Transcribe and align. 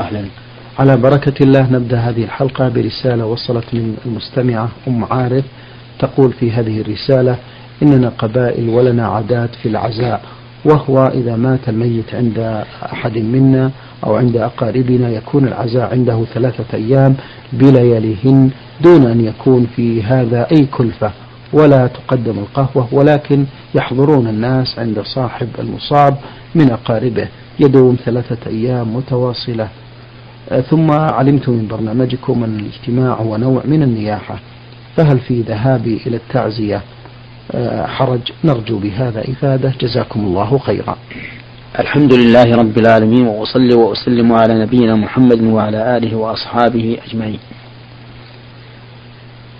أهلا. 0.00 0.24
على 0.78 0.96
بركة 0.96 1.42
الله 1.42 1.72
نبدأ 1.72 1.98
هذه 1.98 2.24
الحلقة 2.24 2.68
برسالة 2.68 3.26
وصلت 3.26 3.64
من 3.74 3.96
المستمعة 4.06 4.68
أم 4.88 5.04
عارف 5.04 5.44
تقول 5.98 6.32
في 6.32 6.50
هذه 6.52 6.80
الرسالة 6.80 7.36
إننا 7.82 8.08
قبائل 8.08 8.68
ولنا 8.68 9.06
عادات 9.06 9.54
في 9.62 9.68
العزاء 9.68 10.22
وهو 10.64 11.06
إذا 11.14 11.36
مات 11.36 11.68
الميت 11.68 12.14
عند 12.14 12.64
أحد 12.92 13.18
منا 13.18 13.70
أو 14.06 14.16
عند 14.16 14.36
أقاربنا 14.36 15.08
يكون 15.10 15.48
العزاء 15.48 15.90
عنده 15.92 16.24
ثلاثة 16.34 16.76
أيام 16.76 17.14
بلياليهن 17.52 18.50
دون 18.80 19.06
أن 19.06 19.20
يكون 19.20 19.66
في 19.76 20.02
هذا 20.02 20.46
أي 20.52 20.66
كلفة 20.66 21.10
ولا 21.52 21.86
تقدم 21.86 22.38
القهوة 22.38 22.88
ولكن 22.92 23.44
يحضرون 23.74 24.26
الناس 24.28 24.78
عند 24.78 25.00
صاحب 25.00 25.48
المصاب 25.58 26.16
من 26.54 26.70
أقاربه 26.70 27.28
يدوم 27.60 27.96
ثلاثة 28.04 28.50
أيام 28.50 28.96
متواصلة. 28.96 29.68
ثم 30.70 30.90
علمت 30.90 31.48
من 31.48 31.66
برنامجكم 31.70 32.44
أن 32.44 32.56
الاجتماع 32.60 33.14
هو 33.14 33.36
نوع 33.36 33.62
من 33.64 33.82
النياحة 33.82 34.38
فهل 34.96 35.18
في 35.20 35.40
ذهابي 35.40 36.00
إلى 36.06 36.16
التعزية 36.16 36.82
آه، 37.54 37.86
حرج 37.86 38.32
نرجو 38.44 38.78
بهذا 38.78 39.20
إفادة؟ 39.20 39.72
جزاكم 39.80 40.20
الله 40.20 40.58
خيرا. 40.58 40.96
الحمد 41.78 42.12
لله 42.12 42.56
رب 42.56 42.78
العالمين 42.78 43.26
وأصلي 43.26 43.74
وأسلم 43.74 44.32
على 44.32 44.62
نبينا 44.62 44.94
محمد 44.94 45.42
وعلى 45.42 45.96
آله 45.96 46.16
وأصحابه 46.16 46.98
أجمعين. 47.08 47.38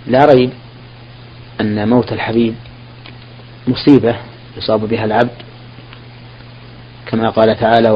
لا 0.07 0.25
ريب 0.25 0.49
أن 1.61 1.89
موت 1.89 2.13
الحبيب 2.13 2.53
مصيبة 3.67 4.15
يصاب 4.57 4.79
بها 4.89 5.05
العبد 5.05 5.29
كما 7.09 7.29
قال 7.29 7.59
تعالى 7.59 7.89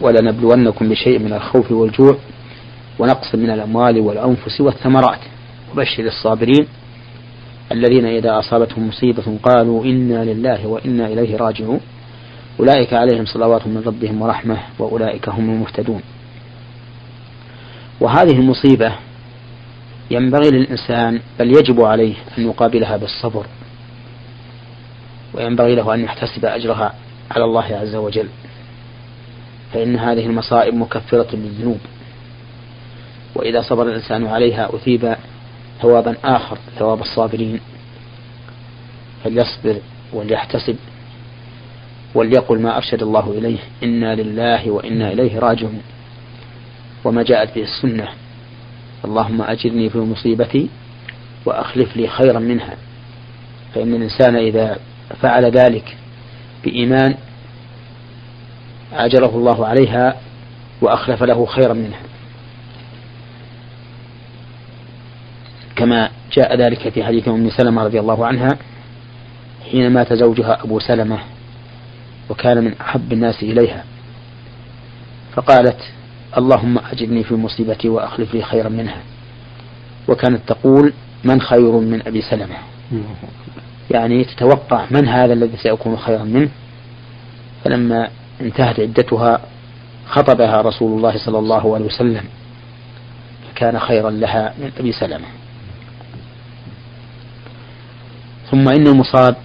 ولنبلونكم 0.00 0.88
بشيء 0.88 1.18
من 1.18 1.32
الخوف 1.32 1.72
والجوع 1.72 2.16
ونقص 2.98 3.34
من 3.34 3.50
الأموال 3.50 4.00
والأنفس 4.00 4.60
والثمرات 4.60 5.18
وبشر 5.72 6.06
الصابرين 6.06 6.66
الذين 7.72 8.06
إذا 8.06 8.38
أصابتهم 8.38 8.88
مصيبة 8.88 9.38
قالوا 9.42 9.84
إنا 9.84 10.24
لله 10.24 10.66
وإنا 10.66 11.06
إليه 11.06 11.36
راجعون 11.36 11.80
أولئك 12.60 12.92
عليهم 12.92 13.26
صلوات 13.26 13.66
من 13.66 13.82
ربهم 13.86 14.22
ورحمة 14.22 14.58
وأولئك 14.78 15.28
هم 15.28 15.50
المهتدون. 15.50 16.02
وهذه 18.00 18.38
المصيبة 18.38 18.92
ينبغي 20.10 20.50
للإنسان 20.50 21.20
بل 21.38 21.48
يجب 21.48 21.80
عليه 21.80 22.14
أن 22.38 22.46
يقابلها 22.46 22.96
بالصبر 22.96 23.46
وينبغي 25.34 25.74
له 25.74 25.94
أن 25.94 26.00
يحتسب 26.00 26.44
أجرها. 26.44 26.94
على 27.30 27.44
الله 27.44 27.64
عز 27.64 27.94
وجل. 27.94 28.28
فإن 29.72 29.96
هذه 29.96 30.26
المصائب 30.26 30.74
مكفرة 30.74 31.36
للذنوب 31.36 31.78
وإذا 33.34 33.62
صبر 33.62 33.88
الإنسان 33.88 34.26
عليها 34.26 34.74
أثيب 34.76 35.16
ثوابا 35.82 36.16
آخر 36.24 36.58
ثواب 36.78 37.00
الصابرين. 37.00 37.60
فليصبر 39.24 39.80
وليحتسب 40.12 40.76
وليقل 42.14 42.58
ما 42.58 42.76
أرشد 42.76 43.02
الله 43.02 43.30
إليه. 43.38 43.58
إنا 43.82 44.14
لله 44.14 44.70
وإنا 44.70 45.12
إليه 45.12 45.38
راجعون. 45.38 45.82
وما 47.04 47.22
جاءت 47.22 47.54
به 47.54 47.62
السنة. 47.62 48.08
اللهم 49.04 49.42
أجرني 49.42 49.90
في 49.90 49.98
مصيبتي 49.98 50.68
وأخلف 51.46 51.96
لي 51.96 52.08
خيرا 52.08 52.38
منها. 52.38 52.76
فإن 53.74 53.94
الإنسان 53.94 54.36
إذا 54.36 54.78
فعل 55.20 55.44
ذلك 55.44 55.96
بإيمان 56.64 57.14
أجره 58.92 59.36
الله 59.36 59.66
عليها 59.66 60.16
وأخلف 60.82 61.22
له 61.22 61.46
خيرا 61.46 61.72
منها. 61.72 62.00
كما 65.76 66.10
جاء 66.32 66.56
ذلك 66.56 66.88
في 66.88 67.04
حديث 67.04 67.28
أم 67.28 67.50
سلمة 67.50 67.84
رضي 67.84 68.00
الله 68.00 68.26
عنها 68.26 68.48
حين 69.70 69.92
مات 69.92 70.12
زوجها 70.12 70.62
أبو 70.64 70.78
سلمة 70.78 71.18
وكان 72.30 72.64
من 72.64 72.74
أحب 72.80 73.12
الناس 73.12 73.42
إليها. 73.42 73.84
فقالت 75.32 75.80
اللهم 76.38 76.78
أجرني 76.78 77.24
في 77.24 77.34
مصيبتي 77.34 77.88
وأخلف 77.88 78.34
لي 78.34 78.42
خيرا 78.42 78.68
منها. 78.68 79.02
وكانت 80.08 80.40
تقول 80.46 80.92
من 81.24 81.40
خير 81.40 81.72
من 81.72 82.02
أبي 82.06 82.22
سلمة؟ 82.22 82.56
يعني 83.90 84.24
تتوقع 84.24 84.86
من 84.90 85.08
هذا 85.08 85.32
الذي 85.32 85.56
سيكون 85.56 85.96
خيرا 85.96 86.24
منه. 86.24 86.48
فلما 87.64 88.08
انتهت 88.40 88.80
عدتها 88.80 89.40
خطبها 90.06 90.60
رسول 90.60 90.98
الله 90.98 91.18
صلى 91.18 91.38
الله 91.38 91.74
عليه 91.74 91.86
وسلم 91.86 92.24
فكان 93.48 93.78
خيرا 93.78 94.10
لها 94.10 94.54
من 94.58 94.70
أبي 94.78 94.92
سلمة. 94.92 95.26
ثم 98.50 98.68
إن 98.68 98.86
المصاب 98.86 99.36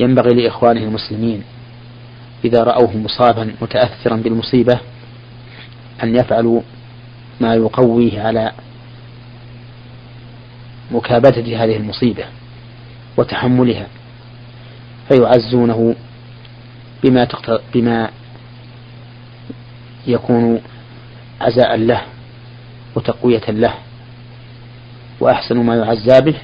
ينبغي 0.00 0.34
لإخوانه 0.42 0.80
المسلمين 0.82 1.42
إذا 2.44 2.62
رأوه 2.62 2.96
مصابا 2.96 3.54
متأثرا 3.62 4.16
بالمصيبة 4.16 4.78
أن 6.02 6.16
يفعلوا 6.16 6.60
ما 7.40 7.54
يقويه 7.54 8.22
على 8.22 8.52
مكابدة 10.90 11.64
هذه 11.64 11.76
المصيبة. 11.76 12.24
وتحملها 13.20 13.86
فيعزونه 15.08 15.94
بما 17.04 17.28
بما 17.74 18.10
يكون 20.06 20.60
عزاء 21.40 21.76
له 21.76 22.02
وتقوية 22.94 23.50
له. 23.50 23.74
وأحسن 25.20 25.56
ما 25.56 25.76
يعزى 25.76 26.20
به 26.20 26.34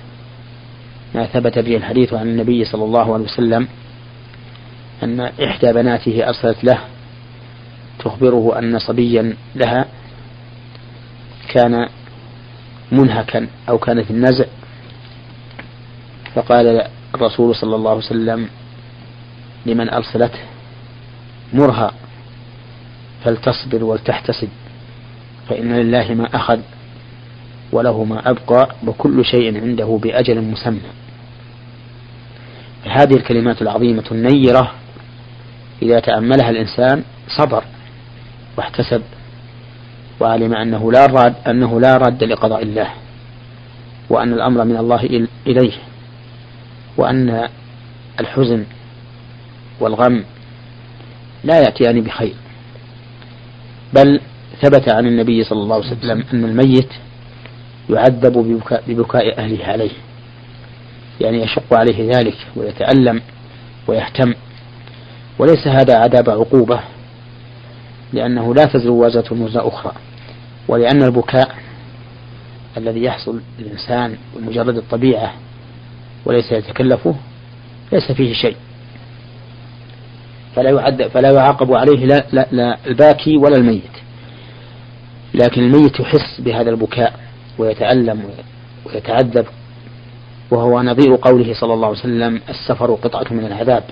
ما 1.15 1.27
ثبت 1.27 1.59
به 1.59 1.77
الحديث 1.77 2.15
عن 2.15 2.27
النبي 2.29 2.65
صلى 2.65 2.85
الله 2.85 3.15
عليه 3.15 3.25
وسلم 3.25 3.69
أن 5.03 5.21
إحدى 5.21 5.73
بناته 5.73 6.29
أرسلت 6.29 6.65
له 6.65 6.79
تخبره 7.99 8.59
أن 8.59 8.79
صبيا 8.79 9.37
لها 9.55 9.87
كان 11.49 11.89
منهكا 12.93 13.49
أو 13.69 13.79
كان 13.79 14.03
في 14.03 14.11
النزع 14.11 14.45
فقال 16.37 16.89
الرسول 17.15 17.55
صلى 17.55 17.77
الله 17.77 17.91
عليه 17.91 18.05
وسلم 18.05 18.49
لمن 19.67 19.91
أرسلته 19.91 20.39
مرها 21.53 21.93
فلتصبر 23.25 23.85
ولتحتسب 23.85 24.49
فإن 25.49 25.73
لله 25.73 26.15
ما 26.15 26.37
أخذ 26.37 26.61
وله 27.73 28.05
ما 28.05 28.31
أبقى 28.31 28.69
وكل 28.87 29.25
شيء 29.25 29.61
عنده 29.61 29.99
بأجل 30.03 30.43
مسمى. 30.43 30.81
هذه 32.85 33.15
الكلمات 33.15 33.63
العظيمة 33.63 34.05
النيرة 34.13 34.73
إذا 35.83 36.01
تأملها 36.01 36.51
الإنسان 36.51 37.03
صبر 37.39 37.65
واحتسب 38.57 39.03
وعلم 40.21 40.55
أنه 40.55 40.93
لا 40.93 41.07
راد 41.07 41.35
أنه 41.47 41.81
لا 41.81 41.97
راد 41.97 42.25
لقضاء 42.25 42.63
الله 42.63 42.91
وأن 44.11 44.33
الأمر 44.33 44.65
من 44.65 44.77
الله 44.77 45.21
إليه. 45.47 45.73
وأن 46.97 47.49
الحزن 48.21 48.65
والغم 49.81 50.25
لا 51.45 51.61
يأتيان 51.61 52.01
بخير. 52.01 52.35
بل 53.95 54.21
ثبت 54.63 54.93
عن 54.93 55.07
النبي 55.07 55.45
صلى 55.45 55.63
الله 55.63 55.77
عليه 55.77 55.87
وسلم 55.87 56.25
أن 56.35 56.45
الميت 56.45 56.89
يعذب 57.91 58.33
ببكاء, 58.33 58.83
ببكاء 58.89 59.39
أهله 59.39 59.65
عليه. 59.65 59.91
يعني 61.21 61.43
يشق 61.43 61.75
عليه 61.75 62.17
ذلك 62.17 62.37
ويتألم 62.57 63.23
ويهتم. 63.87 64.35
وليس 65.39 65.67
هذا 65.67 65.97
عذاب 65.97 66.31
عقوبة 66.31 66.81
لأنه 68.13 68.55
لا 68.55 68.65
تزر 68.65 68.91
وازرة 68.91 69.43
وزر 69.43 69.69
أخرى. 69.69 69.93
ولأن 70.69 71.03
البكاء 71.03 71.55
الذي 72.77 73.05
يحصل 73.05 73.41
للإنسان 73.59 74.17
بمجرد 74.37 74.77
الطبيعة 74.77 75.35
وليس 76.27 76.53
يتكلفه 76.53 77.15
ليس 77.93 78.13
فيه 78.13 78.35
شيء. 78.35 78.57
فلا 80.57 80.71
يعد 80.71 81.03
فلا 81.09 81.31
يعاقب 81.31 81.73
عليه 81.73 82.07
لا, 82.07 82.27
لا, 82.33 82.47
لا 82.53 82.79
الباكي 82.87 83.37
ولا 83.37 83.57
الميت. 83.57 83.83
لكن 85.35 85.63
الميت 85.63 86.01
يحس 86.01 86.41
بهذا 86.41 86.71
البكاء 86.71 87.21
ويتألم 87.59 88.23
ويتعذب 88.87 89.47
وهو 90.51 90.83
نظير 90.83 91.17
قوله 91.23 91.55
صلى 91.55 91.75
الله 91.75 91.87
عليه 91.89 91.99
وسلم 91.99 92.41
السفر 92.49 92.95
قطعة 92.95 93.27
من 93.35 93.47
العذاب. 93.47 93.85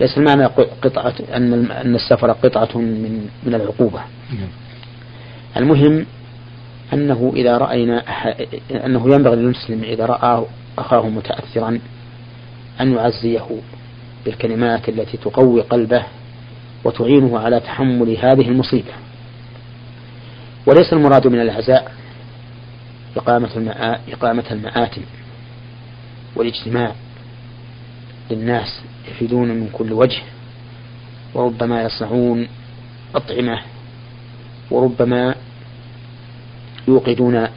ليس 0.00 0.18
المعنى 0.18 0.44
قطعة 0.82 1.14
أن 1.34 1.70
أن 1.70 1.94
السفر 1.94 2.32
قطعة 2.32 2.78
من 2.78 3.28
من 3.46 3.54
العقوبة. 3.54 4.00
المهم 5.56 6.06
أنه 6.92 7.32
إذا 7.36 7.58
رأينا 7.58 8.02
أنه 8.86 9.14
ينبغي 9.14 9.36
للمسلم 9.36 9.82
إذا 9.82 10.06
رأى 10.06 10.44
أخاه 10.78 11.08
متأثرا 11.08 11.78
أن 12.80 12.92
يعزيه 12.92 13.46
بالكلمات 14.24 14.88
التي 14.88 15.16
تقوي 15.16 15.60
قلبه 15.60 16.04
وتعينه 16.84 17.38
على 17.38 17.60
تحمل 17.60 18.16
هذه 18.16 18.48
المصيبة 18.48 18.92
وليس 20.66 20.92
المراد 20.92 21.26
من 21.26 21.40
العزاء 21.40 21.92
إقامة. 23.16 23.48
إقامة 24.12 24.44
المآتم 24.50 25.02
والاجتماع 26.36 26.92
للناس 28.30 28.80
يفيدون 29.10 29.48
من 29.48 29.68
كل 29.72 29.92
وجه 29.92 30.22
وربما 31.34 31.82
يصنعون 31.82 32.48
أطعمة 33.14 33.58
وربما 34.70 35.34
يوقدون 36.88 37.48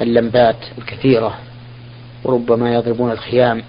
اللمبات 0.00 0.56
الكثيرة 0.78 1.38
وربما 2.24 2.74
يضربون 2.74 3.10
الخيام 3.10 3.62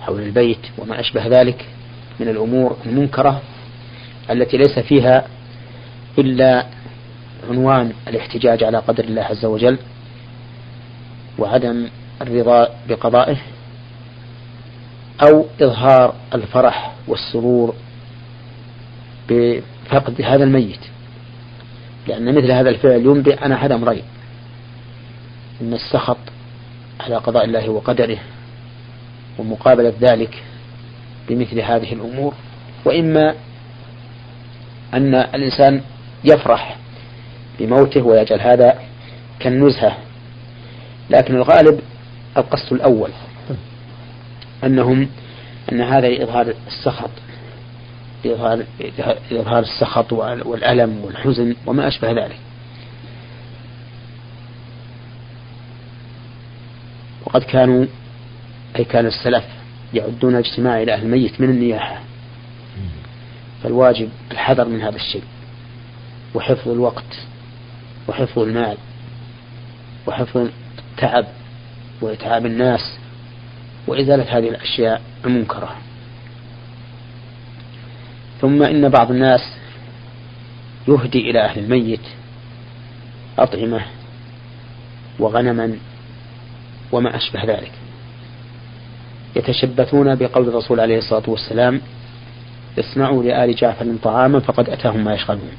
حول 0.00 0.22
البيت 0.22 0.58
وما 0.78 1.00
أشبه 1.00 1.26
ذلك 1.26 1.66
من 2.20 2.28
الأمور 2.28 2.76
المنكرة 2.86 3.42
التي 4.30 4.56
ليس 4.56 4.78
فيها 4.78 5.26
إلا 6.18 6.66
عنوان 7.50 7.92
الاحتجاج 8.08 8.64
على 8.64 8.78
قدر 8.78 9.04
الله 9.04 9.22
عز 9.22 9.44
وجل 9.44 9.78
وعدم 11.38 11.88
الرضا 12.22 12.68
بقضائه 12.88 13.36
أو 15.22 15.46
إظهار 15.60 16.14
الفرح 16.34 16.92
والسرور 17.08 17.74
بفقد 19.28 20.22
هذا 20.22 20.44
الميت. 20.44 20.80
لأن 22.08 22.34
مثل 22.34 22.50
هذا 22.52 22.70
الفعل 22.70 23.00
ينبئ 23.06 23.44
عن 23.44 23.52
أحد 23.52 23.72
أمرين 23.72 24.02
أن 25.60 25.72
السخط 25.72 26.18
على 27.02 27.16
قضاء 27.16 27.44
الله 27.44 27.68
وقدره 27.68 28.18
ومقابلة 29.38 29.92
ذلك 30.00 30.42
بمثل 31.28 31.60
هذه 31.60 31.92
الأمور. 31.92 32.34
وإما 32.84 33.34
أن 34.94 35.14
الإنسان 35.14 35.80
يفرح 36.24 36.76
بموته 37.58 38.02
ويجعل 38.02 38.40
هذا 38.40 38.78
كالنزهة. 39.40 39.96
لكن 41.10 41.34
الغالب 41.34 41.80
القصد 42.36 42.72
الأول 42.72 43.10
أنهم 44.64 45.08
أن 45.72 45.80
هذا 45.80 46.22
إظهار 46.22 46.54
السخط 46.66 47.10
لإظهار 48.24 48.64
لإظهار 49.30 49.58
السخط 49.58 50.12
والألم 50.12 51.04
والحزن 51.04 51.54
وما 51.66 51.88
أشبه 51.88 52.10
ذلك. 52.10 52.38
وقد 57.32 57.42
كانوا 57.42 57.86
أي 58.76 58.84
كان 58.84 59.06
السلف 59.06 59.44
يعدون 59.94 60.34
الاجتماع 60.34 60.82
إلى 60.82 60.94
أهل 60.94 61.02
الميت 61.02 61.40
من 61.40 61.50
النياحة. 61.50 62.00
فالواجب 63.62 64.08
الحذر 64.30 64.68
من 64.68 64.82
هذا 64.82 64.96
الشيء 64.96 65.22
وحفظ 66.34 66.68
الوقت 66.68 67.18
وحفظ 68.08 68.38
المال 68.38 68.76
وحفظ 70.06 70.48
التعب 70.90 71.26
وإتعاب 72.00 72.46
الناس 72.46 72.98
وإزالة 73.86 74.38
هذه 74.38 74.48
الأشياء 74.48 75.02
المنكرة. 75.24 75.76
ثم 78.40 78.62
إن 78.62 78.88
بعض 78.88 79.10
الناس 79.10 79.40
يهدي 80.88 81.30
إلى 81.30 81.44
أهل 81.44 81.64
الميت 81.64 82.00
أطعمة 83.38 83.80
وغنما 85.18 85.76
وما 86.92 87.16
أشبه 87.16 87.44
ذلك. 87.44 87.72
يتشبثون 89.36 90.14
بقول 90.14 90.48
الرسول 90.48 90.80
عليه 90.80 90.98
الصلاة 90.98 91.22
والسلام 91.26 91.80
اصنعوا 92.78 93.22
لآل 93.22 93.54
جعفر 93.54 93.96
طعاما 94.02 94.40
فقد 94.40 94.70
أتاهم 94.70 95.04
ما 95.04 95.14
يشغلون. 95.14 95.52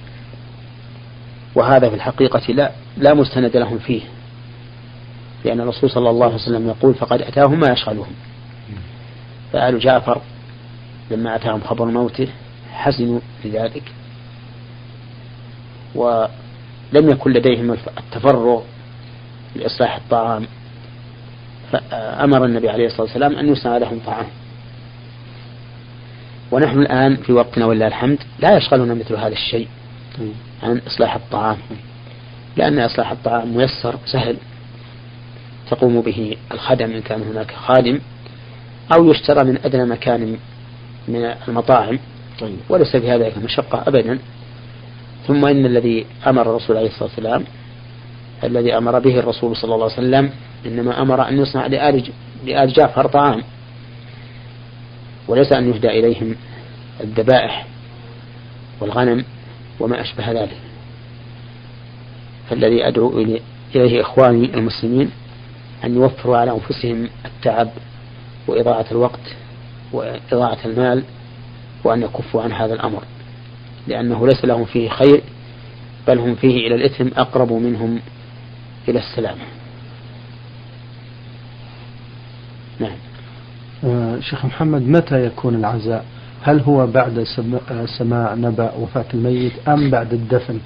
وهذا 1.55 1.89
في 1.89 1.95
الحقيقة 1.95 2.53
لا 2.53 2.71
لا 2.97 3.13
مستند 3.13 3.57
لهم 3.57 3.77
فيه 3.77 4.01
لأن 5.45 5.61
الرسول 5.61 5.89
صلى 5.89 6.09
الله 6.09 6.25
عليه 6.25 6.35
وسلم 6.35 6.67
يقول 6.67 6.93
فقد 6.93 7.21
أتاهم 7.21 7.59
ما 7.59 7.71
يشغلهم. 7.71 8.13
فآل 9.53 9.79
جعفر 9.79 10.21
لما 11.11 11.35
أتاهم 11.35 11.61
خبر 11.61 11.85
موته 11.85 12.27
حزنوا 12.73 13.19
لذلك 13.45 13.83
ولم 15.95 16.29
يكن 16.93 17.31
لديهم 17.31 17.71
التفرغ 17.71 18.61
لإصلاح 19.55 19.95
الطعام. 19.95 20.45
فأمر 21.73 22.45
النبي 22.45 22.69
عليه 22.69 22.85
الصلاة 22.85 23.01
والسلام 23.01 23.35
أن 23.35 23.49
يصنع 23.49 23.77
لهم 23.77 23.99
طعام 24.05 24.25
ونحن 26.51 26.79
الآن 26.79 27.15
في 27.15 27.33
وقتنا 27.33 27.65
ولله 27.65 27.87
الحمد 27.87 28.19
لا 28.39 28.57
يشغلنا 28.57 28.93
مثل 28.93 29.15
هذا 29.15 29.33
الشيء 29.33 29.67
عن 30.63 30.81
إصلاح 30.87 31.15
الطعام. 31.15 31.57
لأن 32.57 32.79
إصلاح 32.79 33.11
الطعام 33.11 33.57
ميسر 33.57 33.95
سهل. 34.05 34.37
تقوم 35.71 36.01
به 36.01 36.35
الخدم 36.51 36.91
إن 36.91 37.01
كان 37.01 37.21
هناك 37.21 37.51
خادم 37.51 37.99
أو 38.95 39.11
يشترى 39.11 39.43
من 39.43 39.57
أدنى 39.65 39.85
مكان 39.85 40.37
من 41.07 41.33
المطاعم. 41.47 41.99
طيب. 42.39 42.57
وليس 42.69 42.95
في 42.95 43.11
هذا 43.11 43.31
مشقة 43.43 43.83
أبدا. 43.87 44.19
ثم 45.27 45.45
إن 45.45 45.65
الذي 45.65 46.05
أمر 46.27 46.41
الرسول 46.41 46.77
عليه 46.77 46.87
الصلاة 46.87 47.09
والسلام 47.09 47.43
الذي 48.43 48.77
أمر 48.77 48.99
به 48.99 49.19
الرسول 49.19 49.55
صلى 49.55 49.75
الله 49.75 49.91
عليه 49.91 49.93
وسلم 49.93 50.29
إنما 50.65 51.01
أمر 51.01 51.29
أن 51.29 51.37
يصنع 51.37 51.67
لآل 51.67 52.03
لآل 52.45 52.73
جعفر 52.73 53.07
طعام. 53.07 53.43
وليس 55.27 55.51
أن 55.51 55.69
يهدى 55.69 55.87
إليهم 55.87 56.35
الذبائح 57.01 57.67
والغنم 58.81 59.25
وما 59.79 60.01
أشبه 60.01 60.31
ذلك. 60.31 60.57
فالذي 62.49 62.87
أدعو 62.87 63.19
إليه 63.75 64.01
إخواني 64.01 64.53
المسلمين 64.53 65.11
أن 65.83 65.95
يوفروا 65.95 66.37
على 66.37 66.51
أنفسهم 66.51 67.09
التعب 67.25 67.69
وإضاعة 68.47 68.85
الوقت 68.91 69.35
وإضاعة 69.91 70.57
المال 70.65 71.03
وأن 71.83 72.01
يكفوا 72.01 72.41
عن 72.41 72.51
هذا 72.51 72.73
الأمر 72.73 73.03
لأنه 73.87 74.27
ليس 74.27 74.45
لهم 74.45 74.65
فيه 74.65 74.89
خير 74.89 75.21
بل 76.07 76.19
هم 76.19 76.35
فيه 76.35 76.67
إلى 76.67 76.75
الإثم 76.75 77.07
أقرب 77.17 77.53
منهم 77.53 77.99
إلى 78.87 78.99
السلامة 78.99 79.41
نعم. 82.79 82.97
آه 83.83 84.19
شيخ 84.19 84.45
محمد 84.45 84.81
متى 84.81 85.25
يكون 85.25 85.55
العزاء؟ 85.55 86.05
هل 86.41 86.59
هو 86.59 86.87
بعد 86.87 87.25
سماع 87.97 88.33
نبأ 88.33 88.71
وفاة 88.73 89.05
الميت 89.13 89.53
أم 89.67 89.89
بعد 89.89 90.13
الدفن؟ 90.13 90.59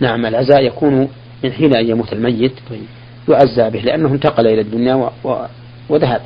نعم 0.00 0.26
العزاء 0.26 0.64
يكون 0.64 1.08
من 1.44 1.52
حين 1.52 1.76
أن 1.76 1.88
يموت 1.88 2.12
الميت 2.12 2.52
طيب. 2.70 2.86
يعزى 3.28 3.70
به 3.70 3.80
لأنه 3.80 4.08
انتقل 4.08 4.46
إلى 4.46 4.60
الدنيا 4.60 4.94
و... 4.94 5.10
و... 5.24 5.46
وذهب. 5.88 6.22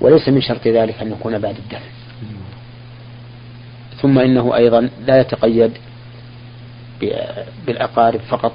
وليس 0.00 0.28
من 0.28 0.40
شرط 0.40 0.68
ذلك 0.68 1.02
أن 1.02 1.12
يكون 1.12 1.38
بعد 1.38 1.56
الدفن. 1.56 1.90
ثم 4.02 4.18
إنه 4.18 4.56
أيضا 4.56 4.88
لا 5.06 5.20
يتقيد 5.20 5.72
بالأقارب 7.66 8.20
فقط. 8.20 8.52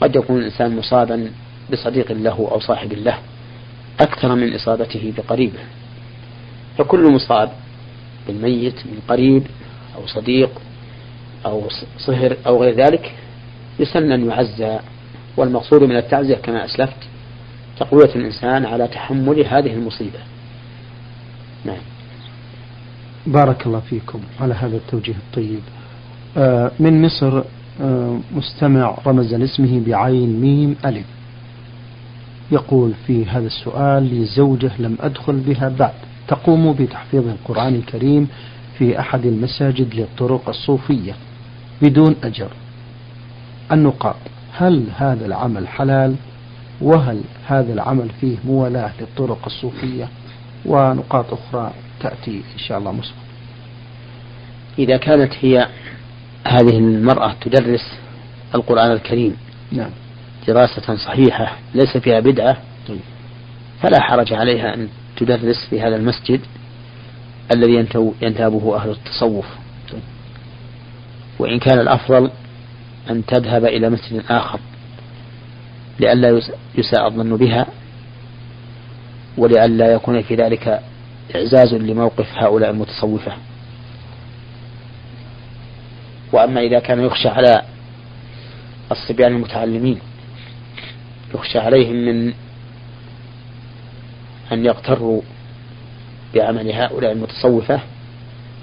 قد 0.00 0.16
يكون 0.16 0.38
الإنسان 0.38 0.76
مصابا 0.76 1.30
بصديق 1.72 2.12
له 2.12 2.48
أو 2.52 2.60
صاحب 2.60 2.92
له 2.92 3.18
أكثر 4.00 4.34
من 4.34 4.54
إصابته 4.54 5.12
بقريبة. 5.16 5.58
فكل 6.78 7.12
مصاب 7.12 7.50
بالميت 8.26 8.86
من 8.86 9.00
قريب 9.08 9.46
أو 9.96 10.06
صديق 10.06 10.50
أو 11.46 11.68
صهر 11.98 12.36
أو 12.46 12.62
غير 12.62 12.74
ذلك 12.74 13.14
يسن 13.78 14.12
أن 14.12 14.30
يعزى 14.30 14.78
والمقصود 15.36 15.82
من 15.82 15.96
التعزية 15.96 16.34
كما 16.34 16.64
أسلفت 16.64 16.96
تقوية 17.80 18.14
الإنسان 18.16 18.66
على 18.66 18.88
تحمل 18.88 19.46
هذه 19.46 19.72
المصيبة. 19.72 20.18
نعم. 21.64 21.82
بارك 23.26 23.66
الله 23.66 23.80
فيكم 23.80 24.20
على 24.40 24.54
هذا 24.54 24.76
التوجيه 24.76 25.14
الطيب. 25.14 25.60
آه 26.36 26.70
من 26.80 27.02
مصر 27.02 27.42
مستمع 28.34 28.98
رمز 29.06 29.34
لاسمه 29.34 29.80
بعين 29.86 30.40
ميم 30.40 30.76
ألف. 30.84 31.06
يقول 32.52 32.92
في 33.06 33.24
هذا 33.26 33.46
السؤال 33.46 34.22
لزوجة 34.22 34.70
لم 34.78 34.96
أدخل 35.00 35.36
بها 35.36 35.68
بعد. 35.68 35.94
تقوم 36.28 36.72
بتحفيظ 36.72 37.28
القرآن 37.28 37.74
الكريم 37.74 38.28
في 38.78 39.00
أحد 39.00 39.26
المساجد 39.26 39.94
للطرق 39.94 40.48
الصوفية 40.48 41.14
بدون 41.82 42.16
أجر. 42.24 42.48
النقاط 43.72 44.16
هل 44.52 44.84
هذا 44.96 45.26
العمل 45.26 45.68
حلال؟ 45.68 46.14
وهل 46.80 47.20
هذا 47.46 47.72
العمل 47.72 48.08
فيه 48.20 48.36
موالاة 48.44 48.90
للطرق 49.00 49.38
الصوفية؟ 49.46 50.08
ونقاط 50.66 51.26
أخرى 51.32 51.72
تأتي 52.00 52.36
إن 52.54 52.58
شاء 52.58 52.78
الله 52.78 52.92
مسبقا. 52.92 53.20
إذا 54.78 54.96
كانت 54.96 55.32
هي 55.40 55.68
هذه 56.46 56.78
المرأة 56.78 57.34
تدرس 57.40 57.92
القرآن 58.54 58.92
الكريم. 58.92 59.36
نعم. 59.72 59.90
دراسة 60.46 60.96
صحيحة 60.96 61.56
ليس 61.74 61.96
فيها 61.96 62.20
بدعة. 62.20 62.56
طيب. 62.88 63.00
فلا 63.82 64.00
حرج 64.00 64.32
عليها 64.32 64.74
أن 64.74 64.88
تدرس 65.16 65.66
في 65.70 65.80
هذا 65.80 65.96
المسجد 65.96 66.40
الذي 67.54 67.86
ينتابه 68.22 68.76
أهل 68.76 68.90
التصوف. 68.90 69.46
طيب. 69.92 70.00
وإن 71.38 71.58
كان 71.58 71.78
الأفضل 71.78 72.30
أن 73.10 73.26
تذهب 73.26 73.64
إلى 73.64 73.90
مسجد 73.90 74.22
آخر 74.30 74.60
لئلا 76.00 76.40
يساء 76.74 77.06
الظن 77.06 77.36
بها 77.36 77.66
ولئلا 79.38 79.92
يكون 79.92 80.22
في 80.22 80.34
ذلك 80.34 80.80
إعزاز 81.34 81.74
لموقف 81.74 82.26
هؤلاء 82.34 82.70
المتصوفة. 82.70 83.32
وأما 86.32 86.60
إذا 86.60 86.78
كان 86.78 87.04
يخشى 87.04 87.28
على 87.28 87.62
الصبيان 88.92 89.32
المتعلمين 89.32 89.98
يخشى 91.34 91.58
عليهم 91.58 91.96
من 91.96 92.32
أن 94.52 94.64
يغتروا 94.64 95.22
بعمل 96.34 96.72
هؤلاء 96.72 97.12
المتصوفة 97.12 97.80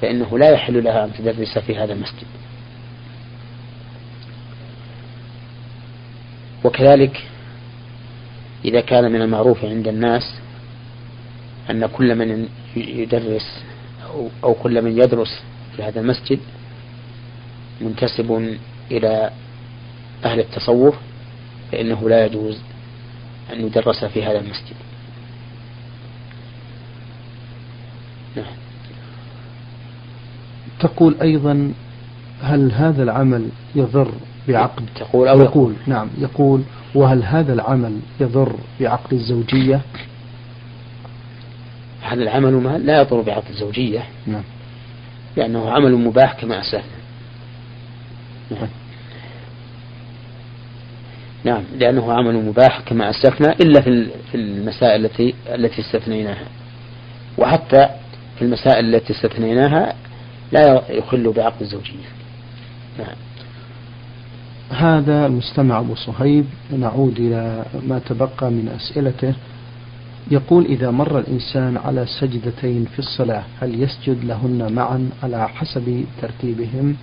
فإنه 0.02 0.38
لا 0.38 0.50
يحل 0.50 0.84
لها 0.84 1.06
أن 1.06 1.14
تدرس 1.14 1.58
في 1.58 1.78
هذا 1.78 1.94
المسجد. 1.94 2.28
وكذلك 6.64 7.24
إذا 8.66 8.82
كان 8.82 9.12
من 9.12 9.22
المعروف 9.22 9.66
عند 9.66 9.88
الناس 9.88 10.36
أن 11.70 11.86
كل 11.86 12.16
من 12.16 12.48
يدرس 12.76 13.64
أو, 14.06 14.30
أو 14.44 14.54
كل 14.54 14.82
من 14.82 14.98
يدرس 14.98 15.42
في 15.76 15.84
هذا 15.84 16.00
المسجد 16.00 16.40
منتسب 17.82 18.58
إلى 18.92 19.32
أهل 20.26 20.40
التصوف 20.40 20.96
فإنه 21.72 22.10
لا 22.10 22.26
يجوز 22.26 22.58
أن 23.54 23.66
يدرس 23.66 24.06
في 24.06 24.24
هذا 24.24 24.40
المسجد. 24.40 24.76
نعم. 28.36 28.54
تقول 30.80 31.16
أيضا 31.22 31.74
هل 32.42 32.72
هذا 32.72 33.04
العمل 33.04 33.50
يضر 33.76 34.12
بعقد؟ 34.48 34.86
تقول 34.96 35.28
أو 35.28 35.42
يقول. 35.42 35.74
نعم 35.88 36.08
يقول 36.18 36.64
وهل 36.96 37.24
هذا 37.24 37.54
العمل 37.54 38.00
يضر 38.20 38.56
بعقد 38.80 39.14
الزوجية؟ 39.14 39.82
هذا 42.02 42.24
العمل 42.24 42.54
ما 42.54 42.78
لا 42.78 43.02
يضر 43.02 43.22
بعقد 43.22 43.50
الزوجية. 43.50 44.04
نعم. 44.28 44.44
لأنه 45.38 45.70
عمل 45.70 45.96
مباح 45.96 46.34
كما 46.34 46.62
أسلفنا 46.62 46.98
نعم. 48.52 48.68
نعم 51.44 51.64
لأنه 51.80 52.14
عمل 52.14 52.46
مباح 52.46 52.80
كما 52.80 53.10
أسلفنا 53.10 53.54
إلا 53.54 53.82
في 54.32 54.36
المسائل 54.36 55.06
التي 55.06 55.34
التي 55.48 55.82
استثنيناها. 55.82 56.48
وحتى 57.38 57.90
في 58.36 58.42
المسائل 58.42 58.96
التي 58.96 59.14
استثنيناها 59.14 59.94
لا 60.52 60.82
يخل 60.90 61.32
بعقد 61.32 61.62
الزوجية. 61.62 62.08
نعم. 63.00 63.16
هذا 64.70 65.26
المستمع 65.26 65.80
أبو 65.80 65.96
صهيب 65.96 66.46
نعود 66.80 67.20
إلى 67.20 67.66
ما 67.88 68.00
تبقى 68.00 68.52
من 68.52 68.68
أسئلته. 68.76 69.34
يقول 70.32 70.66
إذا 70.66 70.92
مر 70.92 71.20
الإنسان 71.20 71.78
على 71.78 72.06
سجدتين 72.20 72.86
في 72.86 73.00
الصلاة 73.00 73.44
هل 73.62 73.84
يسجد 73.84 74.24
لهن 74.24 74.74
معا 74.74 75.10
على 75.24 75.50
حسب 75.50 76.06
ترتيبهم؟ 76.22 76.96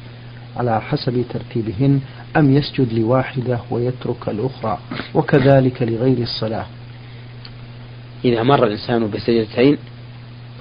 على 0.56 0.80
حسب 0.80 1.24
ترتيبهن 1.30 2.00
أم 2.36 2.56
يسجد 2.56 2.92
لواحدة 2.92 3.58
ويترك 3.70 4.28
الأخرى 4.28 4.78
وكذلك 5.14 5.82
لغير 5.82 6.18
الصلاة 6.18 6.66
إذا 8.24 8.42
مر 8.42 8.66
الإنسان 8.66 9.10
بسجدتين 9.10 9.78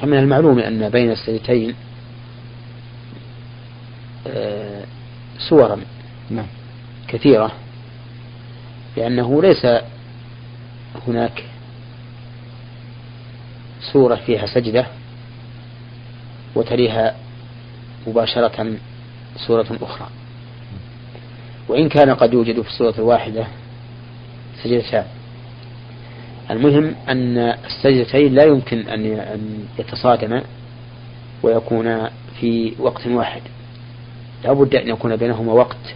فمن 0.01 0.17
المعلوم 0.17 0.59
أن 0.59 0.89
بين 0.89 1.11
السجدتين 1.11 1.75
آه، 4.27 4.83
سورا 5.49 5.79
نعم. 6.29 6.45
كثيرة 7.07 7.51
لأنه 8.97 9.41
ليس 9.41 9.67
هناك 11.07 11.43
سورة 13.91 14.15
فيها 14.15 14.45
سجدة 14.45 14.87
وتليها 16.55 17.15
مباشرة 18.07 18.77
سورة 19.37 19.77
أخرى. 19.81 20.07
وإن 21.67 21.89
كان 21.89 22.09
قد 22.09 22.33
يوجد 22.33 22.61
في 22.61 22.67
السورة 22.67 22.93
الواحدة 22.97 23.47
سجدتان 24.63 25.05
المهم 26.51 26.95
أن 27.09 27.37
السجدتين 27.37 28.35
لا 28.35 28.43
يمكن 28.43 28.87
أن 28.87 29.39
يتصادما 29.79 30.43
ويكونا 31.43 32.11
في 32.39 32.73
وقت 32.79 33.07
واحد. 33.07 33.41
لا 34.43 34.53
بد 34.53 34.75
أن 34.75 34.87
يكون 34.87 35.15
بينهما 35.15 35.53
وقت. 35.53 35.95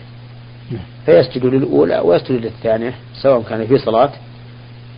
فيسجد 1.06 1.46
للأولى 1.46 2.00
ويسجد 2.00 2.32
للثانية 2.32 2.94
سواء 3.22 3.42
كان 3.42 3.68
في 3.68 3.78
صلاة 3.78 4.12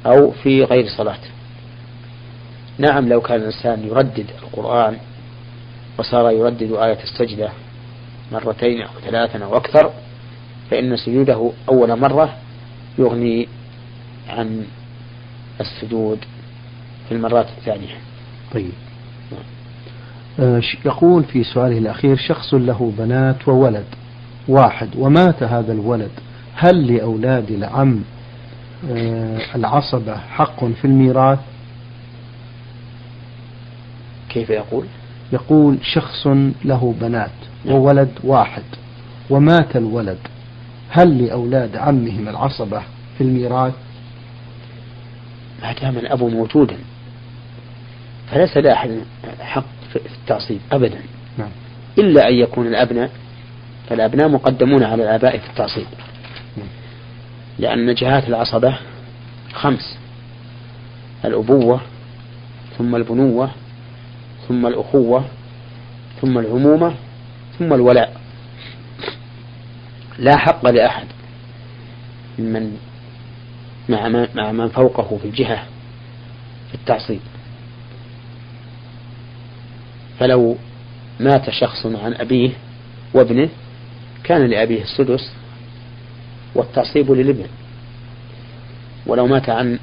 أو 0.06 0.32
في 0.32 0.64
غير 0.64 0.88
صلاة. 0.98 1.20
نعم 2.78 3.10
لو 3.10 3.22
كان 3.22 3.40
الإنسان 3.40 3.88
يردد 3.88 4.26
القرآن 4.44 4.98
وصار 5.98 6.32
يردد 6.32 6.72
آية 6.72 7.04
السجدة 7.04 7.50
مرتين 8.32 8.82
أو 8.82 9.00
ثلاثا 9.06 9.44
أو 9.46 9.58
أكثر 9.58 9.92
فإن 10.72 10.98
سجوده 10.98 11.52
أول 11.70 12.00
مرة 12.00 12.36
يغني 12.98 13.48
عن 14.30 14.66
السجود 15.62 16.20
في 17.08 17.16
المرات 17.16 17.48
الثانية. 17.58 17.96
طيب. 18.54 18.72
آه، 20.40 20.62
يقول 20.86 21.24
في 21.24 21.44
سؤاله 21.44 21.78
الأخير 21.78 22.18
شخص 22.18 22.54
له 22.54 22.94
بنات 22.98 23.48
وولد 23.48 23.86
واحد 24.48 24.90
ومات 24.98 25.44
هذا 25.44 25.74
الولد 25.74 26.12
هل 26.56 26.94
لأولاد 26.94 27.52
العم 27.52 28.04
آه، 28.92 29.40
العصبة 29.56 30.18
حق 30.18 30.66
في 30.66 30.86
الميراث؟ 30.86 31.40
كيف 34.30 34.50
يقول؟ 34.50 34.86
يقول 35.34 35.78
شخص 35.94 36.28
له 36.66 36.96
بنات. 37.02 37.32
وولد 37.66 38.12
واحد 38.24 38.64
ومات 39.30 39.76
الولد 39.76 40.18
هل 40.90 41.26
لأولاد 41.26 41.76
عمهم 41.76 42.30
العصبة 42.30 42.82
في 43.18 43.24
الميراث 43.24 43.74
ما 45.62 45.74
دام 45.74 45.98
الأب 45.98 46.24
موجودا 46.24 46.78
فليس 48.32 48.58
لأحد 48.58 49.02
حق 49.40 49.66
في 49.94 50.00
التعصيب 50.22 50.60
أبدا 50.72 51.00
نعم. 51.38 51.50
إلا 51.98 52.30
أن 52.30 52.34
يكون 52.34 52.68
الأبناء 52.68 53.12
فالأبناء 53.90 54.30
مقدمون 54.30 54.84
على 54.84 55.04
الآباء 55.04 55.38
في 55.38 55.50
التعصيب 55.50 55.88
نعم. 56.58 56.68
لأن 57.60 57.94
جهات 57.94 58.30
العصبة 58.30 58.78
خمس 59.54 59.98
الأبوة 61.26 61.82
ثم 62.78 62.96
البنوة 62.96 63.52
ثم 64.50 64.68
الأخوة 64.68 65.26
ثم 66.22 66.38
العمومة 66.38 66.96
ثم 67.60 67.74
الولاء. 67.74 68.22
لا 70.20 70.38
حق 70.38 70.70
لأحد 70.70 71.08
من 72.38 72.78
مع 73.90 74.28
مع 74.36 74.52
من 74.52 74.68
فوقه 74.70 75.18
في 75.18 75.26
الجهة 75.26 75.64
في 76.70 76.76
التعصيب. 76.76 77.20
فلو 80.20 80.58
مات 81.20 81.50
شخص 81.50 81.86
عن 81.86 82.14
أبيه 82.14 82.50
وابنه 83.14 83.50
كان 84.24 84.50
لأبيه 84.50 84.82
السدس 84.82 85.32
والتعصيب 86.56 87.12
للابن. 87.12 87.46
ولو 89.06 89.28
مات 89.28 89.50
عن 89.50 89.80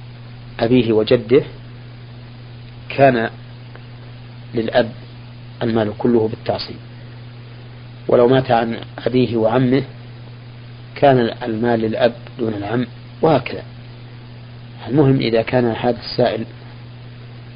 أبيه 0.60 0.92
وجده 0.92 1.42
كان 2.88 3.30
للأب 4.56 4.90
المال 5.62 5.92
كله 5.98 6.28
بالتعصيب 6.28 6.76
ولو 8.08 8.28
مات 8.28 8.50
عن 8.50 8.76
أبيه 9.06 9.36
وعمه 9.36 9.82
كان 10.96 11.30
المال 11.42 11.80
للأب 11.80 12.12
دون 12.38 12.54
العم 12.54 12.86
وهكذا 13.22 13.62
المهم 14.88 15.16
إذا 15.16 15.42
كان 15.42 15.64
هذا 15.64 15.98
السائل 15.98 16.44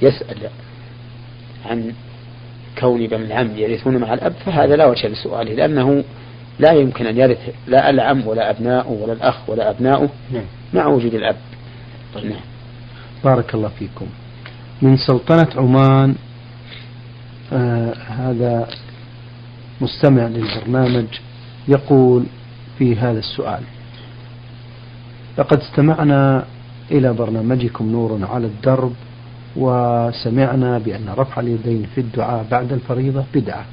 يسأل 0.02 0.36
عن 1.66 1.92
كون 2.78 3.06
بني 3.06 3.24
العم 3.24 3.56
يرثون 3.56 3.96
مع 3.96 4.14
الأب 4.14 4.32
فهذا 4.46 4.76
لا 4.76 4.86
وجه 4.86 5.08
لسؤاله 5.08 5.54
لأنه 5.54 6.04
لا 6.58 6.72
يمكن 6.72 7.06
أن 7.06 7.16
يرث 7.16 7.38
لا 7.66 7.90
العم 7.90 8.26
ولا 8.26 8.50
أبناؤه 8.50 8.90
ولا 8.90 9.12
الأخ 9.12 9.50
ولا 9.50 9.70
أبناؤه 9.70 10.08
نعم. 10.32 10.44
مع 10.74 10.86
وجود 10.86 11.14
الأب 11.14 11.36
طيب. 12.14 12.24
نعم. 12.24 12.40
بارك 13.24 13.54
الله 13.54 13.70
فيكم 13.78 14.06
من 14.82 14.96
سلطنة 14.96 15.48
عمان 15.56 16.14
آه 17.52 17.94
هذا 17.94 18.68
مستمع 19.80 20.22
للبرنامج 20.22 21.06
يقول 21.68 22.24
في 22.78 22.96
هذا 22.96 23.18
السؤال. 23.18 23.62
لقد 25.38 25.58
استمعنا 25.60 26.44
إلى 26.90 27.12
برنامجكم 27.12 27.92
نور 27.92 28.18
على 28.32 28.46
الدرب 28.46 28.92
وسمعنا 29.56 30.78
بأن 30.78 31.08
رفع 31.16 31.40
اليدين 31.40 31.86
في 31.94 32.00
الدعاء 32.00 32.46
بعد 32.50 32.72
الفريضة 32.72 33.24
بدعة. 33.34 33.64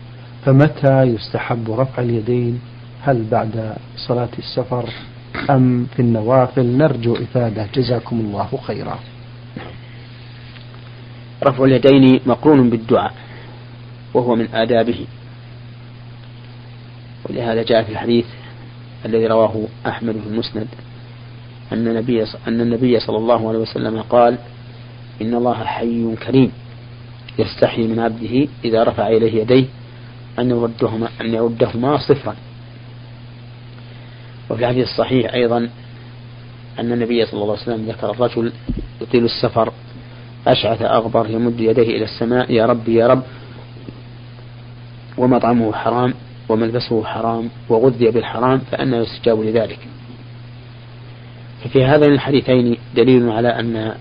فمتى 0.46 1.04
يستحب 1.04 1.72
رفع 1.72 2.02
اليدين؟ 2.02 2.60
هل 3.02 3.26
بعد 3.32 3.74
صلاة 4.08 4.30
السفر 4.40 4.90
أم 5.50 5.88
في 5.96 6.02
النوافل؟ 6.02 6.78
نرجو 6.78 7.16
إفادة. 7.16 7.68
جزاكم 7.76 8.20
الله 8.20 8.50
خيرا. 8.68 9.00
رفع 11.48 11.64
اليدين 11.64 12.20
مقرون 12.26 12.70
بالدعاء. 12.70 13.14
وهو 14.18 14.36
من 14.36 14.48
آدابه. 14.54 15.06
ولهذا 17.30 17.64
جاء 17.64 17.84
في 17.84 17.92
الحديث 17.92 18.26
الذي 19.06 19.28
رواه 19.28 19.64
أحمد 19.88 20.14
في 20.14 20.28
المسند 20.28 20.68
أن 21.74 21.88
النبي 21.88 22.24
أن 22.48 22.62
النبي 22.62 23.00
صلى 23.00 23.18
الله 23.18 23.50
عليه 23.50 23.60
وسلم 23.60 24.02
قال 24.02 24.38
إن 25.22 25.34
الله 25.34 25.54
حي 25.54 26.16
كريم 26.28 26.52
يستحي 27.40 27.84
من 27.84 28.00
عبده 28.00 28.48
إذا 28.66 28.84
رفع 28.84 29.08
إليه 29.08 29.42
يديه 29.42 29.66
أن 30.40 30.50
يردهما 30.50 31.10
أن 31.22 31.34
يردهما 31.34 31.98
صفرا. 31.98 32.36
وفي 34.50 34.62
الحديث 34.62 34.88
الصحيح 34.88 35.34
أيضا 35.34 35.70
أن 36.80 36.92
النبي 36.92 37.26
صلى 37.26 37.42
الله 37.42 37.54
عليه 37.54 37.64
وسلم 37.64 37.86
ذكر 37.90 38.12
الرجل 38.12 38.52
يطيل 39.02 39.26
السفر 39.26 39.74
أشعث 40.48 40.82
أغبر 40.82 41.30
يمد 41.30 41.60
يديه 41.60 41.98
إلى 41.98 42.04
السماء 42.04 42.52
يا 42.52 42.66
ربي 42.66 42.96
يا 42.96 43.08
رب 43.08 43.24
ومطعمه 45.18 45.74
حرام 45.74 46.14
وملبسه 46.50 47.04
حرام 47.04 47.50
وغذي 47.70 48.12
بالحرام 48.12 48.58
فأنا 48.58 48.98
يستجاب 48.98 49.42
لذلك. 49.42 49.80
ففي 51.64 51.86
هذين 51.86 52.14
الحديثين 52.14 52.78
دليل 52.96 53.30
على 53.30 53.60
أن 53.60 53.96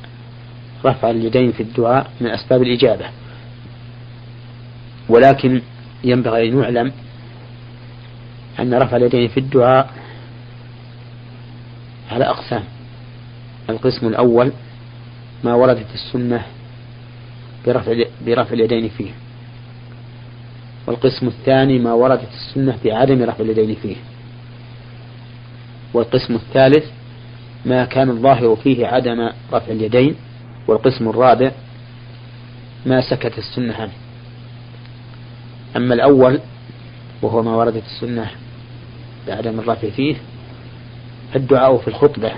رفع 0.85 1.11
اليدين 1.11 1.53
في 1.53 1.63
الدعاء 1.63 2.11
من 2.21 2.27
أسباب 2.27 2.63
الإجابة. 2.63 3.05
ولكن 5.09 5.63
ينبغي 6.05 6.49
أن 6.49 6.63
يعلم 6.63 6.93
أن 8.61 8.75
رفع 8.75 8.97
اليدين 8.97 9.29
في 9.29 9.41
الدعاء 9.41 9.91
على 12.11 12.25
أقسام. 12.25 12.65
القسم 13.71 14.07
الأول 14.07 14.53
ما 15.45 15.55
وردت 15.55 15.87
السنة 15.95 16.43
برفع 17.67 17.95
برفع 18.27 18.53
اليدين 18.53 18.89
فيه. 18.89 19.11
والقسم 20.87 21.27
الثاني 21.27 21.79
ما 21.79 21.93
وردت 21.93 22.29
السنة 22.33 22.79
بعدم 22.85 23.23
رفع 23.23 23.45
اليدين 23.45 23.75
فيه. 23.75 23.97
والقسم 25.95 26.35
الثالث 26.35 26.85
ما 27.65 27.85
كان 27.85 28.11
الظاهر 28.11 28.57
فيه 28.57 28.87
عدم 28.87 29.31
رفع 29.53 29.73
اليدين. 29.73 30.15
والقسم 30.69 31.09
الرابع 31.09 31.53
ما 32.87 33.01
سكت 33.01 33.39
السنة 33.39 33.75
عنه. 33.75 33.93
أما 35.77 35.95
الأول 35.95 36.41
وهو 37.23 37.43
ما 37.43 37.57
وردت 37.57 37.83
السنة 37.85 38.31
بعدم 39.29 39.59
الرفع 39.59 39.91
فيه 39.91 40.17
الدعاء 41.37 41.77
في 41.77 41.89
الخطبة 41.89 42.33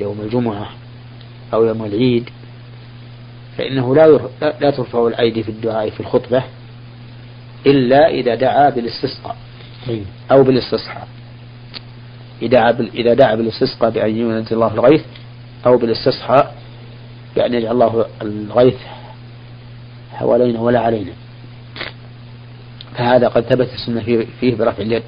يوم 0.00 0.20
الجمعة 0.20 0.70
أو 1.54 1.64
يوم 1.64 1.84
العيد 1.84 2.30
فإنه 3.58 3.94
لا 3.94 4.18
لا 4.60 4.70
ترفع 4.70 5.06
الأيدي 5.06 5.42
في 5.42 5.48
الدعاء 5.48 5.90
في 5.90 6.00
الخطبة. 6.00 6.44
إلا 7.66 8.08
إذا 8.08 8.34
دعا 8.34 8.70
بالاستسقاء 8.70 9.36
أو 10.30 10.42
بالاستصحاء 10.42 11.08
إذا 12.42 12.70
إذا 12.94 13.14
دعا 13.14 13.34
بالاستسقاء 13.34 13.90
بأن 13.90 14.16
ينزل 14.16 14.54
الله 14.54 14.74
الغيث 14.74 15.04
أو 15.66 15.76
بالاستصحاء 15.76 16.54
بأن 17.36 17.54
يجعل 17.54 17.72
الله 17.72 18.06
الغيث 18.22 18.76
حوالينا 20.12 20.60
ولا 20.60 20.80
علينا. 20.80 21.12
فهذا 22.94 23.28
قد 23.28 23.42
ثبت 23.42 23.68
السنة 23.74 24.26
فيه 24.40 24.56
برفع 24.56 24.82
اليد. 24.82 25.02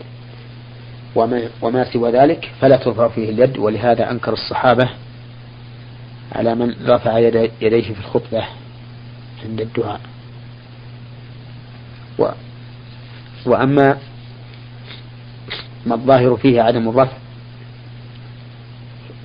وما, 1.14 1.42
وما 1.62 1.92
سوى 1.92 2.10
ذلك 2.10 2.50
فلا 2.60 2.76
ترفع 2.76 3.08
فيه 3.08 3.30
اليد 3.30 3.58
ولهذا 3.58 4.10
أنكر 4.10 4.32
الصحابة 4.32 4.88
على 6.32 6.54
من 6.54 6.74
رفع 6.86 7.18
يديه 7.60 7.94
في 7.94 8.00
الخطبة 8.00 8.44
عند 9.44 9.60
الدعاء. 9.60 10.00
و 12.20 12.28
وأما 13.46 13.98
ما 15.86 15.94
الظاهر 15.94 16.36
فيه 16.36 16.62
عدم 16.62 16.88
الرفع 16.88 17.16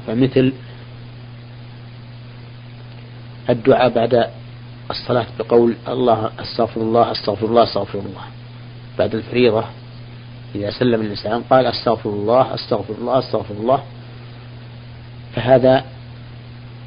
فمثل 0.07 0.53
الدعاء 3.49 3.89
بعد 3.89 4.29
الصلاة 4.91 5.25
بقول 5.39 5.75
الله 5.87 6.31
أستغفر 6.39 6.81
الله 6.81 7.11
أستغفر 7.11 7.45
الله 7.45 7.63
أستغفر 7.63 7.99
الله. 7.99 8.25
بعد 8.97 9.15
الفريضة 9.15 9.63
إذا 10.55 10.71
سلم 10.79 11.01
الإنسان 11.01 11.41
قال 11.49 11.65
أستغفر 11.65 12.09
الله 12.09 12.53
أستغفر 12.53 12.93
الله 12.93 13.19
أستغفر 13.19 13.53
الله. 13.53 13.83
فهذا 15.35 15.85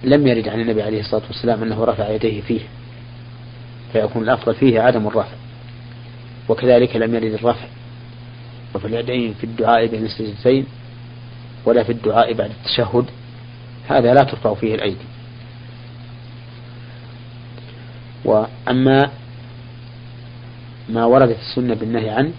لم 0.05 0.27
يرد 0.27 0.49
عن 0.49 0.61
النبي 0.61 0.83
عليه 0.83 1.01
الصلاة 1.01 1.23
والسلام 1.27 1.63
أنه 1.63 1.85
رفع 1.85 2.09
يديه 2.11 2.41
فيه. 2.41 2.61
فيكون 3.93 4.23
الأفضل 4.23 4.55
فيه 4.55 4.81
عدم 4.81 5.07
الرفع. 5.07 5.38
وكذلك 6.49 6.97
لم 6.97 7.15
يرد 7.15 7.33
الرفع. 7.33 7.67
وفي 8.75 8.87
اليدين 8.87 9.35
في 9.35 9.45
الدعاء 9.45 9.87
بين 9.87 10.05
السجدتين 10.05 10.67
ولا 11.65 11.83
في 11.83 11.93
الدعاء 11.93 12.33
بعد 12.33 12.51
التشهد. 12.51 13.05
هذا 13.89 14.15
لا 14.15 14.25
ترفع 14.25 14.55
فيه 14.55 14.75
الأيدي. 14.75 15.07
وأما 18.25 19.11
ما 20.89 21.05
وردت 21.05 21.39
السنة 21.39 21.75
بالنهي 21.75 22.11
عنه 22.11 22.33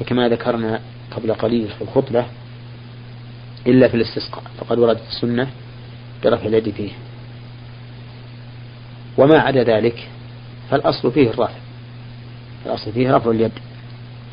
فكما 0.00 0.28
ذكرنا 0.28 0.80
قبل 1.16 1.34
قليل 1.34 1.68
في 1.68 1.82
الخطبة 1.82 2.26
إلا 3.66 3.88
في 3.88 3.94
الاستسقاء 3.94 4.44
فقد 4.58 4.78
وردت 4.78 5.02
السنة 5.08 5.50
برفع 6.24 6.46
اليد 6.46 6.70
فيه. 6.70 6.90
وما 9.18 9.38
عدا 9.38 9.64
ذلك 9.64 10.08
فالأصل 10.70 11.12
فيه 11.12 11.30
الرفع. 11.30 11.61
الأصل 12.66 12.92
فيه 12.92 13.16
رفع 13.16 13.30
اليد 13.30 13.52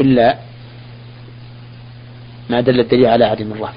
إلا 0.02 0.38
ما 2.50 2.62
دل 2.62 2.80
الدليل 2.80 3.06
على 3.06 3.26
عدم 3.26 3.52
الرفع. 3.52 3.74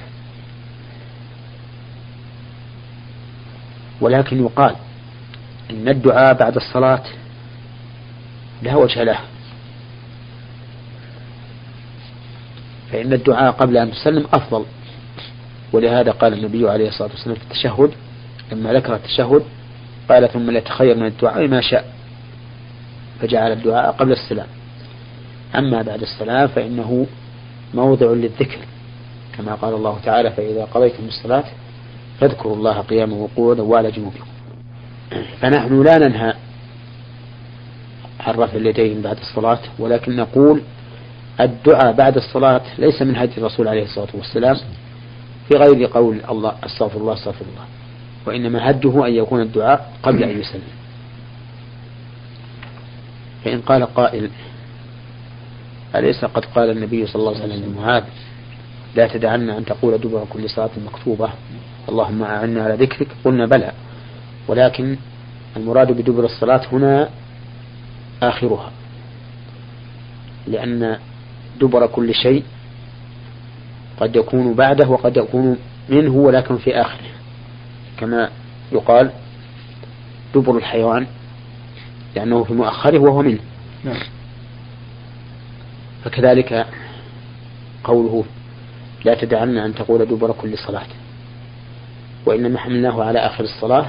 ولكن 4.00 4.42
يقال 4.42 4.74
إن 5.70 5.88
الدعاء 5.88 6.34
بعد 6.34 6.56
الصلاة 6.56 7.02
لا 8.62 8.76
وجه 8.76 9.02
له 9.02 9.18
فإن 12.92 13.12
الدعاء 13.12 13.52
قبل 13.52 13.76
أن 13.76 13.90
تسلم 13.90 14.26
أفضل. 14.32 14.64
ولهذا 15.72 16.10
قال 16.10 16.32
النبي 16.32 16.70
عليه 16.70 16.88
الصلاة 16.88 17.10
والسلام 17.10 17.36
في 17.36 17.42
التشهد 17.42 17.90
لما 18.52 18.72
ذكر 18.72 18.94
التشهد 18.94 19.42
قال 20.08 20.28
ثم 20.28 20.50
ليتخير 20.50 20.96
من 20.96 21.06
الدعاء 21.06 21.48
ما 21.48 21.60
شاء. 21.60 22.01
فجعل 23.22 23.52
الدعاء 23.52 23.92
قبل 23.92 24.12
السلام. 24.12 24.46
أما 25.58 25.82
بعد 25.82 26.02
السلام 26.02 26.48
فإنه 26.48 27.06
موضع 27.74 28.06
للذكر 28.06 28.58
كما 29.36 29.54
قال 29.54 29.74
الله 29.74 29.98
تعالى 30.04 30.30
فإذا 30.30 30.64
قضيتم 30.64 31.04
الصلاة 31.08 31.44
فاذكروا 32.20 32.56
الله 32.56 32.80
قياما 32.80 33.14
وقعودا 33.16 33.62
وعلى 33.62 33.90
جنوبكم. 33.90 34.26
فنحن 35.40 35.82
لا 35.82 35.98
ننهى 35.98 36.34
عن 38.20 38.34
رفع 38.34 38.56
اليدين 38.56 39.02
بعد 39.02 39.18
الصلاة 39.18 39.58
ولكن 39.78 40.16
نقول 40.16 40.62
الدعاء 41.40 41.92
بعد 41.92 42.16
الصلاة 42.16 42.60
ليس 42.78 43.02
من 43.02 43.16
هدي 43.16 43.32
الرسول 43.38 43.68
عليه 43.68 43.82
الصلاة 43.82 44.08
والسلام 44.14 44.56
في 45.48 45.58
غير 45.58 45.86
قول 45.86 46.20
الله 46.30 46.52
أستغفر 46.64 47.00
الله 47.00 47.12
أستغفر 47.12 47.44
الله. 47.44 47.64
وإنما 48.26 48.70
هده 48.70 49.06
أن 49.06 49.12
يكون 49.14 49.40
الدعاء 49.40 49.92
قبل 50.02 50.22
أن 50.22 50.40
يسلم. 50.40 50.81
فإن 53.44 53.60
قال 53.60 53.94
قائل 53.94 54.30
أليس 55.94 56.24
قد 56.24 56.44
قال 56.44 56.70
النبي 56.70 57.06
صلى 57.06 57.20
الله 57.20 57.42
عليه 57.42 57.54
وسلم 57.54 57.72
لمعاذ 57.72 58.04
لا 58.96 59.06
تدعن 59.06 59.50
أن 59.50 59.64
تقول 59.64 59.98
دبر 59.98 60.24
كل 60.30 60.50
صلاة 60.50 60.70
مكتوبة. 60.86 61.28
اللهم 61.88 62.22
أعنا 62.22 62.62
على 62.64 62.74
ذكرك. 62.74 63.08
قلنا 63.24 63.46
بلى. 63.46 63.72
ولكن 64.48 64.96
المراد 65.56 65.92
بدبر 65.92 66.24
الصلاة 66.24 66.62
هنا 66.72 67.08
آخرها. 68.22 68.70
لأن 70.46 70.98
دبر 71.60 71.86
كل 71.86 72.14
شيء 72.14 72.44
قد 74.00 74.16
يكون 74.16 74.54
بعده 74.54 74.88
وقد 74.88 75.16
يكون 75.16 75.58
منه 75.88 76.12
ولكن 76.14 76.56
في 76.56 76.80
آخره. 76.80 77.08
كما 77.96 78.28
يقال 78.72 79.10
دبر 80.34 80.56
الحيوان 80.56 81.06
لأنه 82.16 82.44
في 82.44 82.54
مؤخره 82.54 82.98
وهو 82.98 83.22
منه. 83.22 83.38
نعم. 83.84 84.02
فكذلك 86.04 86.66
قوله 87.84 88.24
لا 89.04 89.14
تدعن 89.14 89.58
أن 89.58 89.74
تقول 89.74 90.04
دبر 90.06 90.32
كل 90.32 90.58
صلاة. 90.58 90.86
وإنما 92.26 92.58
حملناه 92.58 93.04
على 93.04 93.18
آخر 93.18 93.44
الصلاة 93.44 93.86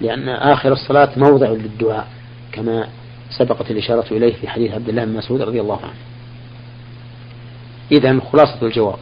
لأن 0.00 0.28
آخر 0.28 0.72
الصلاة 0.72 1.10
موضع 1.16 1.48
للدعاء 1.48 2.08
كما 2.52 2.88
سبقت 3.38 3.70
الإشارة 3.70 4.06
إليه 4.10 4.34
في 4.34 4.48
حديث 4.48 4.72
عبد 4.72 4.88
الله 4.88 5.04
بن 5.04 5.16
مسعود 5.16 5.42
رضي 5.42 5.60
الله 5.60 5.78
عنه. 5.82 5.94
إذا 7.92 8.20
خلاصة 8.20 8.66
الجواب. 8.66 8.98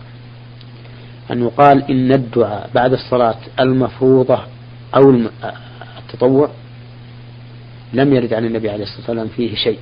أن 1.31 1.43
يقال 1.43 1.91
إن 1.91 2.13
الدعاء 2.13 2.71
بعد 2.75 2.93
الصلاة 2.93 3.39
المفروضة 3.61 4.39
أو 4.97 5.29
التطوع 5.99 6.51
لم 7.93 8.15
يرد 8.15 8.35
عن 8.35 8.45
النبي 8.45 8.71
عليه 8.71 8.83
الصلاة 8.83 8.99
والسلام 8.99 9.29
فيه 9.29 9.55
شيء. 9.55 9.79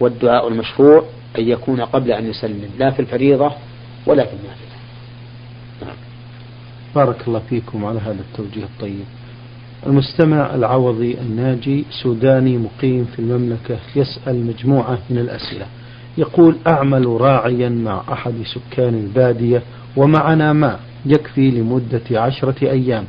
والدعاء 0.00 0.48
المشروع 0.48 1.04
أن 1.38 1.48
يكون 1.48 1.80
قبل 1.80 2.12
أن 2.12 2.26
يسلم 2.30 2.70
لا 2.78 2.90
في 2.90 3.00
الفريضة 3.00 3.52
ولا 4.06 4.24
في 4.24 4.32
النافلة. 4.32 4.76
نعم. 5.82 5.96
بارك 6.94 7.28
الله 7.28 7.42
فيكم 7.50 7.84
على 7.84 8.00
هذا 8.00 8.20
التوجيه 8.20 8.64
الطيب. 8.64 9.04
المستمع 9.86 10.54
العوضي 10.54 11.14
الناجي 11.20 11.84
سوداني 12.02 12.58
مقيم 12.58 13.04
في 13.04 13.18
المملكة 13.18 13.78
يسأل 13.96 14.46
مجموعة 14.46 14.98
من 15.10 15.18
الأسئلة. 15.18 15.66
يقول 16.18 16.56
أعمل 16.66 17.06
راعيا 17.06 17.68
مع 17.68 18.02
أحد 18.12 18.34
سكان 18.54 18.94
البادية 18.94 19.62
ومعنا 19.96 20.52
ماء 20.52 20.80
يكفي 21.06 21.50
لمدة 21.50 22.20
عشرة 22.20 22.70
أيام. 22.70 23.04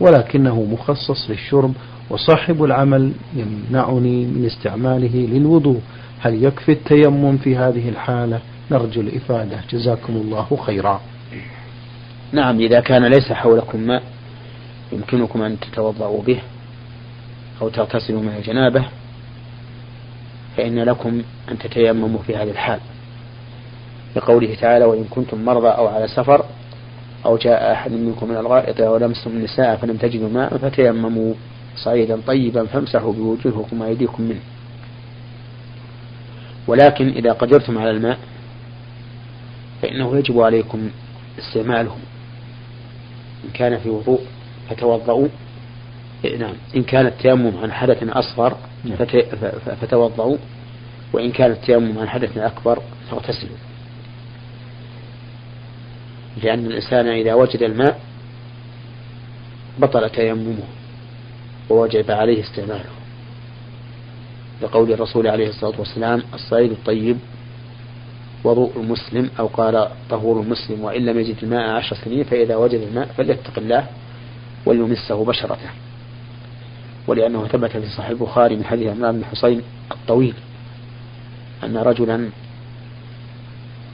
ولكنه 0.00 0.62
مخصص 0.62 1.30
للشرب 1.30 1.74
وصاحب 2.10 2.64
العمل 2.64 3.12
يمنعني 3.36 4.24
من 4.26 4.44
استعماله 4.46 5.26
للوضوء. 5.26 5.80
هل 6.20 6.44
يكفي 6.44 6.72
التيمم 6.72 7.36
في 7.36 7.56
هذه 7.56 7.88
الحالة؟ 7.88 8.40
نرجو 8.70 9.00
الإفادة. 9.00 9.60
جزاكم 9.70 10.12
الله 10.12 10.58
خيرا. 10.66 11.00
نعم 12.32 12.60
إذا 12.60 12.80
كان 12.80 13.04
ليس 13.04 13.32
حولكم 13.32 13.80
ماء 13.80 14.02
يمكنكم 14.92 15.42
أن 15.42 15.60
تتوضأوا 15.60 16.22
به 16.22 16.38
أو 17.62 17.68
تغتسلوا 17.68 18.20
من 18.20 18.34
الجنابة 18.38 18.84
فإن 20.56 20.78
لكم 20.78 21.22
أن 21.50 21.58
تتيمموا 21.58 22.20
في 22.26 22.36
هذه 22.36 22.50
الحال. 22.50 22.80
لقوله 24.16 24.54
تعالى 24.54 24.84
وإن 24.84 25.04
كنتم 25.10 25.44
مرضى 25.44 25.68
أو 25.68 25.86
على 25.86 26.08
سفر 26.08 26.44
أو 27.26 27.36
جاء 27.36 27.72
أحد 27.72 27.92
منكم 27.92 28.28
من 28.28 28.36
الغائط 28.36 28.80
أو 28.80 28.96
لمستم 28.96 29.30
النساء 29.30 29.76
فلم 29.76 29.96
تجدوا 29.96 30.28
ماء 30.28 30.56
فتيمموا 30.56 31.34
صعيدا 31.76 32.20
طيبا 32.26 32.66
فامسحوا 32.66 33.12
بوجوهكم 33.12 33.80
وأيديكم 33.80 34.22
منه. 34.22 34.40
ولكن 36.66 37.08
إذا 37.08 37.32
قدرتم 37.32 37.78
على 37.78 37.90
الماء 37.90 38.18
فإنه 39.82 40.16
يجب 40.16 40.40
عليكم 40.40 40.90
استعماله. 41.38 41.96
إن 43.44 43.50
كان 43.54 43.78
في 43.78 43.88
وضوء 43.88 44.20
فتوضؤوا. 44.70 45.28
نعم. 46.38 46.54
إن 46.76 46.82
كان 46.82 47.06
التيمم 47.06 47.56
عن 47.62 47.72
حدث 47.72 48.02
أصغر 48.02 48.56
نعم. 48.84 48.96
فتوضؤوا. 49.80 50.36
وإن 51.12 51.30
كان 51.30 51.50
التيمم 51.50 51.98
عن 51.98 52.08
حدث 52.08 52.38
أكبر 52.38 52.82
فاغتسلوا. 53.10 53.56
لأن 56.42 56.66
الإنسان 56.66 57.06
إذا 57.06 57.34
وجد 57.34 57.62
الماء 57.62 58.00
بطل 59.78 60.10
تيممه 60.10 60.58
ووجب 61.70 62.10
عليه 62.10 62.42
استعماله. 62.42 62.90
لقول 64.62 64.92
الرسول 64.92 65.26
عليه 65.26 65.48
الصلاة 65.48 65.78
والسلام 65.78 66.22
الصعيد 66.34 66.70
الطيب 66.70 67.18
وضوء 68.44 68.72
المسلم. 68.76 69.30
أو 69.38 69.46
قال 69.46 69.88
طهور 70.10 70.40
المسلم 70.40 70.80
وإن 70.84 71.06
لم 71.06 71.18
يجد 71.18 71.36
الماء 71.42 71.70
عشر 71.70 71.96
سنين 72.04 72.24
فإذا 72.24 72.56
وجد 72.56 72.80
الماء 72.80 73.06
فليتق 73.06 73.58
الله 73.58 73.86
وليمسه 74.66 75.24
بشرته. 75.24 75.70
ولأنه 77.06 77.46
ثبت 77.46 77.70
في 77.70 77.86
صحيح 77.86 78.08
البخاري 78.08 78.56
من 78.56 78.64
حديث 78.64 78.88
عمران 78.88 79.16
بن 79.16 79.24
حصين 79.24 79.62
الطويل 79.92 80.34
أن 81.64 81.76
رجلا 81.76 82.30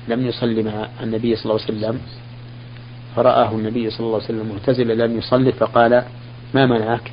لم 0.08 0.26
يصلي 0.26 0.62
مع 0.62 0.88
النبي 1.02 1.36
صلى 1.36 1.44
الله 1.44 1.64
عليه 1.64 1.78
وسلم 1.78 2.00
فرآه 3.16 3.52
النبي 3.52 3.90
صلى 3.90 4.06
الله 4.06 4.14
عليه 4.14 4.24
وسلم 4.24 4.52
معتزلا 4.52 5.06
لم 5.06 5.18
يصلي 5.18 5.52
فقال 5.52 6.04
ما 6.54 6.66
منعك؟ 6.66 7.12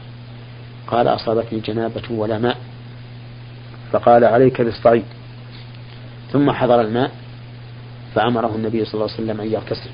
قال 0.88 1.08
أصابتني 1.08 1.60
جنابة 1.60 2.02
ولا 2.12 2.40
ماء. 2.40 2.58
فقال 3.92 4.24
عليك 4.24 4.62
بالصعيد 4.62 5.06
ثم 6.32 6.52
حضر 6.52 6.82
الماء 6.82 7.12
فأمره 8.16 8.56
النبي 8.56 8.86
صلى 8.86 8.94
الله 8.94 9.14
عليه 9.14 9.24
وسلم 9.24 9.42
أن 9.42 9.52
يغتسل. 9.52 9.90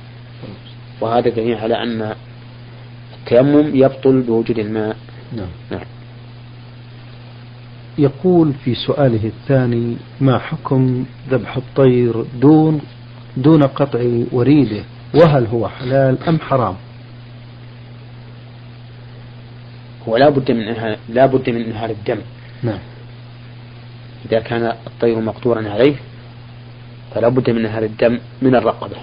وهذا 1.01 1.29
دليل 1.29 1.57
على 1.57 1.83
أن 1.83 2.15
التيمم 3.19 3.75
يبطل 3.75 4.21
بوجود 4.21 4.59
الماء. 4.59 4.97
نعم. 5.35 5.47
نعم. 5.71 5.85
يقول 7.97 8.53
في 8.53 8.75
سؤاله 8.75 9.27
الثاني 9.27 9.97
ما 10.21 10.37
حكم 10.37 11.05
ذبح 11.29 11.57
الطير 11.57 12.25
دون 12.41 12.81
دون 13.37 13.63
قطع 13.63 13.99
وريده؟ 14.31 14.83
وهل 15.13 15.45
هو 15.45 15.67
حلال 15.67 16.23
أم 16.27 16.39
حرام؟ 16.39 16.75
هو 20.07 20.17
لا 20.17 20.29
بد 20.29 20.51
من 20.51 20.95
لا 21.09 21.25
بد 21.25 21.49
من 21.49 21.61
انهار 21.61 21.89
الدم. 21.89 22.19
نعم. 22.63 22.79
إذا 24.25 24.39
كان 24.39 24.73
الطير 24.87 25.19
مقدورا 25.19 25.69
عليه 25.69 25.95
فلا 27.15 27.29
بد 27.29 27.49
من 27.49 27.65
انهار 27.65 27.83
الدم 27.83 28.19
من 28.41 28.55
الرقبة. 28.55 28.97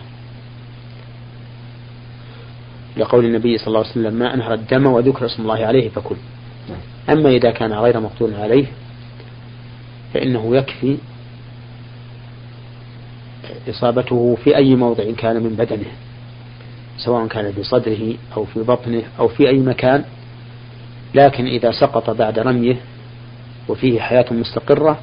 لقول 2.97 3.25
النبي 3.25 3.59
صلى 3.59 3.67
الله 3.67 3.79
عليه 3.79 3.91
وسلم 3.91 4.15
ما 4.15 4.35
أنهر 4.35 4.55
الدم 4.55 4.87
وذكر 4.87 5.27
اسم 5.27 5.43
الله 5.43 5.67
عليه 5.67 5.89
فكل. 5.89 6.17
نعم. 6.69 7.19
أما 7.19 7.31
إذا 7.31 7.51
كان 7.51 7.73
غير 7.73 8.01
مقدور 8.01 8.35
عليه 8.35 8.67
فإنه 10.15 10.57
يكفي 10.57 10.97
إصابته 13.69 14.37
في 14.45 14.57
أي 14.57 14.75
موضع 14.75 15.05
كان 15.19 15.43
من 15.43 15.55
بدنه 15.57 15.93
سواء 16.97 17.27
كان 17.27 17.53
في 17.53 17.63
صدره 17.63 18.15
أو 18.37 18.45
في 18.45 18.61
بطنه 18.61 19.03
أو 19.19 19.29
في 19.29 19.49
أي 19.49 19.59
مكان 19.59 20.05
لكن 21.15 21.47
إذا 21.47 21.71
سقط 21.71 22.11
بعد 22.11 22.39
رميه 22.39 22.77
وفيه 23.69 24.01
حياة 24.01 24.25
مستقرة 24.31 25.01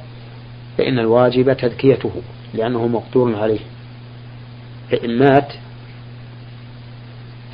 فإن 0.78 0.98
الواجب 0.98 1.52
تذكيته 1.52 2.10
لأنه 2.54 2.86
مقدور 2.86 3.36
عليه 3.36 3.60
فإن 4.90 5.18
مات 5.18 5.52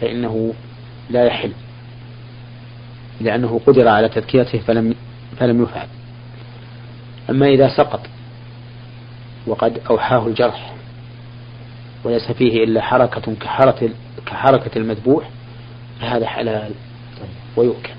فإنه 0.00 0.54
لا 1.10 1.24
يحل 1.24 1.52
لأنه 3.20 3.60
قدر 3.66 3.88
على 3.88 4.08
تذكيته 4.08 4.58
فلم 4.58 4.94
فلم 5.38 5.62
يفعل. 5.62 5.86
أما 7.30 7.46
إذا 7.46 7.68
سقط 7.68 8.00
وقد 9.46 9.80
أوحاه 9.90 10.26
الجرح 10.26 10.75
وليس 12.04 12.32
فيه 12.32 12.64
إلا 12.64 12.80
حركة 12.82 13.34
كحركة 13.34 13.90
كحركة 14.26 14.78
المذبوح 14.78 15.30
فهذا 16.00 16.26
حلال. 16.26 16.72
ويؤكل. 17.56 17.92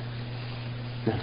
نعم. 1.08 1.20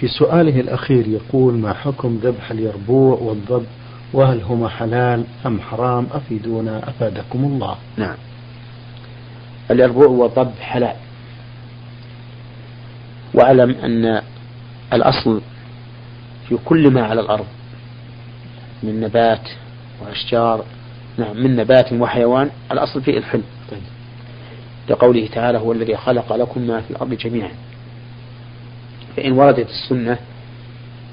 في 0.00 0.08
سؤاله 0.08 0.60
الأخير 0.60 1.08
يقول 1.08 1.54
ما 1.54 1.72
حكم 1.72 2.20
ذبح 2.22 2.50
اليربوع 2.50 3.18
والضب؟ 3.18 3.66
وهل 4.12 4.42
هما 4.42 4.68
حلال 4.68 5.24
أم 5.46 5.60
حرام؟ 5.60 6.06
أفيدونا 6.12 6.88
أفادكم 6.88 7.44
الله. 7.44 7.76
نعم. 7.96 8.16
اليربوع 9.70 10.06
والضب 10.06 10.52
حلال. 10.60 10.96
واعلم 13.34 13.70
أن 13.70 14.22
الأصل 14.92 15.40
في 16.48 16.56
كل 16.64 16.90
ما 16.90 17.02
على 17.02 17.20
الأرض 17.20 17.46
من 18.82 19.00
نبات 19.00 19.48
وأشجار 20.02 20.64
نعم 21.18 21.36
من 21.36 21.56
نبات 21.56 21.92
وحيوان 21.92 22.50
الأصل 22.72 23.02
فيه 23.02 23.18
الحل 23.18 23.42
طيب. 23.70 23.80
لقوله 24.88 25.26
تعالى 25.26 25.58
هو 25.58 25.72
الذي 25.72 25.96
خلق 25.96 26.32
لكم 26.36 26.60
ما 26.60 26.80
في 26.80 26.90
الأرض 26.90 27.14
جميعا. 27.14 27.50
فإن 29.16 29.32
وردت 29.32 29.68
السنة 29.68 30.18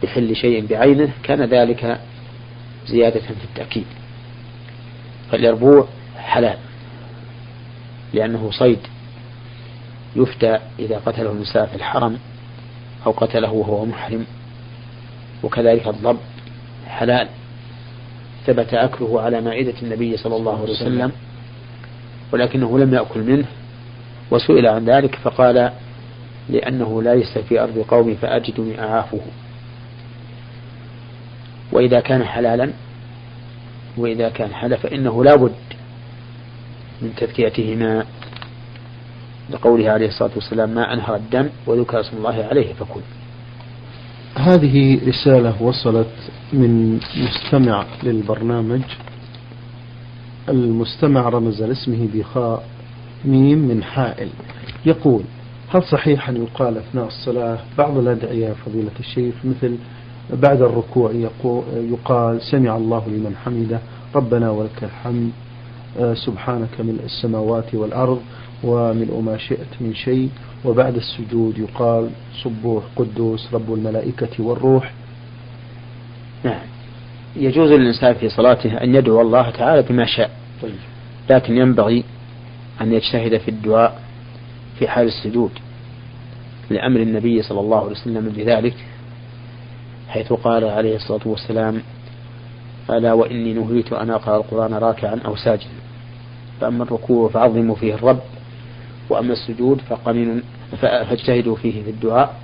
بحل 0.03 0.35
شيء 0.35 0.65
بعينه 0.65 1.09
كان 1.23 1.41
ذلك 1.41 1.99
زيادة 2.87 3.19
في 3.19 3.43
التأكيد. 3.43 3.85
فاليربوع 5.31 5.87
حلال 6.17 6.57
لأنه 8.13 8.51
صيد 8.51 8.79
يفتى 10.15 10.59
إذا 10.79 10.97
قتله 11.05 11.31
النساء 11.31 11.65
في 11.65 11.75
الحرم 11.75 12.19
أو 13.05 13.11
قتله 13.11 13.51
وهو 13.51 13.85
محرم 13.85 14.25
وكذلك 15.43 15.87
الضب 15.87 16.17
حلال. 16.87 17.27
ثبت 18.47 18.73
أكله 18.73 19.21
على 19.21 19.41
مائدة 19.41 19.73
النبي 19.83 20.17
صلى 20.17 20.35
الله 20.35 20.61
عليه 20.61 20.71
وسلم 20.73 21.11
ولكنه 22.31 22.79
لم 22.79 22.93
يأكل 22.93 23.19
منه 23.19 23.45
وسئل 24.31 24.67
عن 24.67 24.85
ذلك 24.85 25.15
فقال 25.15 25.71
لأنه 26.49 27.03
ليس 27.03 27.37
في 27.37 27.59
أرض 27.59 27.77
قومي 27.87 28.15
فأجدني 28.15 28.81
أعافه 28.81 29.19
وإذا 31.71 31.99
كان 31.99 32.23
حلالا 32.23 32.71
وإذا 33.97 34.29
كان 34.29 34.53
حلا 34.53 34.77
فإنه 34.77 35.23
لا 35.23 35.35
بد 35.35 35.55
من 37.01 37.15
تذكيتهما 37.17 38.05
لقوله 39.49 39.89
عليه 39.91 40.07
الصلاة 40.07 40.31
والسلام 40.35 40.69
ما 40.69 40.93
أنهر 40.93 41.15
الدم 41.15 41.49
وذكر 41.67 41.99
اسم 41.99 42.17
الله 42.17 42.47
عليه 42.51 42.73
فكل. 42.73 43.01
هذه 44.35 44.99
رسالة 45.07 45.63
وصلت 45.63 46.07
من 46.53 46.99
مستمع 47.17 47.85
للبرنامج 48.03 48.81
المستمع 50.49 51.29
رمز 51.29 51.63
لاسمه 51.63 52.07
بخاء 52.13 52.63
ميم 53.25 53.57
من 53.57 53.83
حائل. 53.83 54.29
يقول 54.85 55.23
هل 55.69 55.83
صحيح 55.83 56.29
أن 56.29 56.35
يقال 56.43 56.77
أثناء 56.77 57.07
الصلاة 57.07 57.59
بعض 57.77 57.97
الأدعية 57.97 58.53
فضيلة 58.65 58.91
الشيخ 58.99 59.35
مثل 59.43 59.75
بعد 60.33 60.61
الركوع 60.61 61.11
يقال 61.91 62.41
سمع 62.41 62.77
الله 62.77 63.03
لمن 63.07 63.35
حمده 63.45 63.79
ربنا 64.15 64.49
ولك 64.49 64.83
الحمد 64.83 65.31
آه، 65.99 66.13
سبحانك 66.13 66.69
ملء 66.79 67.03
السماوات 67.05 67.75
والأرض 67.75 68.21
وملء 68.63 69.19
ما 69.19 69.37
شئت 69.37 69.81
من 69.81 69.93
شيء. 69.93 70.29
وبعد 70.65 70.95
السجود 70.95 71.57
يقال 71.57 72.09
صبوح 72.43 72.83
قدوس 72.95 73.53
رب 73.53 73.73
الملائكة 73.73 74.43
والروح. 74.43 74.91
نعم. 76.43 76.65
يجوز 77.35 77.71
للإنسان 77.71 78.13
في 78.13 78.29
صلاته 78.29 78.77
أن 78.83 78.95
يدعو 78.95 79.21
الله 79.21 79.49
تعالى 79.49 79.81
بما 79.81 80.05
شاء. 80.05 80.31
طيب. 80.61 80.75
لكن 81.29 81.57
ينبغي 81.57 82.03
أن 82.81 82.93
يجتهد 82.93 83.37
في 83.37 83.47
الدعاء 83.47 84.01
في 84.79 84.87
حال 84.87 85.07
السجود 85.07 85.51
لأمر 86.69 86.99
النبي 86.99 87.41
صلى 87.41 87.59
الله 87.59 87.79
عليه 87.79 87.91
وسلم 87.91 88.29
بذلك 88.29 88.75
حيث 90.07 90.33
قال 90.33 90.63
عليه 90.63 90.95
الصلاة 90.95 91.21
والسلام 91.25 91.81
ألا 92.89 93.13
وإني 93.13 93.53
نهيت 93.53 93.93
أن 93.93 94.09
أقرأ 94.09 94.37
القرآن 94.37 94.73
راكعا 94.73 95.19
أو 95.25 95.35
ساجدا 95.35 95.69
فأما 96.61 96.83
الركوع 96.83 97.29
فعظموا 97.29 97.75
فيه 97.75 97.93
الرب 97.93 98.19
وأما 99.09 99.33
السجود 99.33 99.81
فقمن 99.81 100.41
فاجتهدوا 100.81 101.55
فيه 101.55 101.83
في 101.83 101.89
الدعاء 101.89 102.35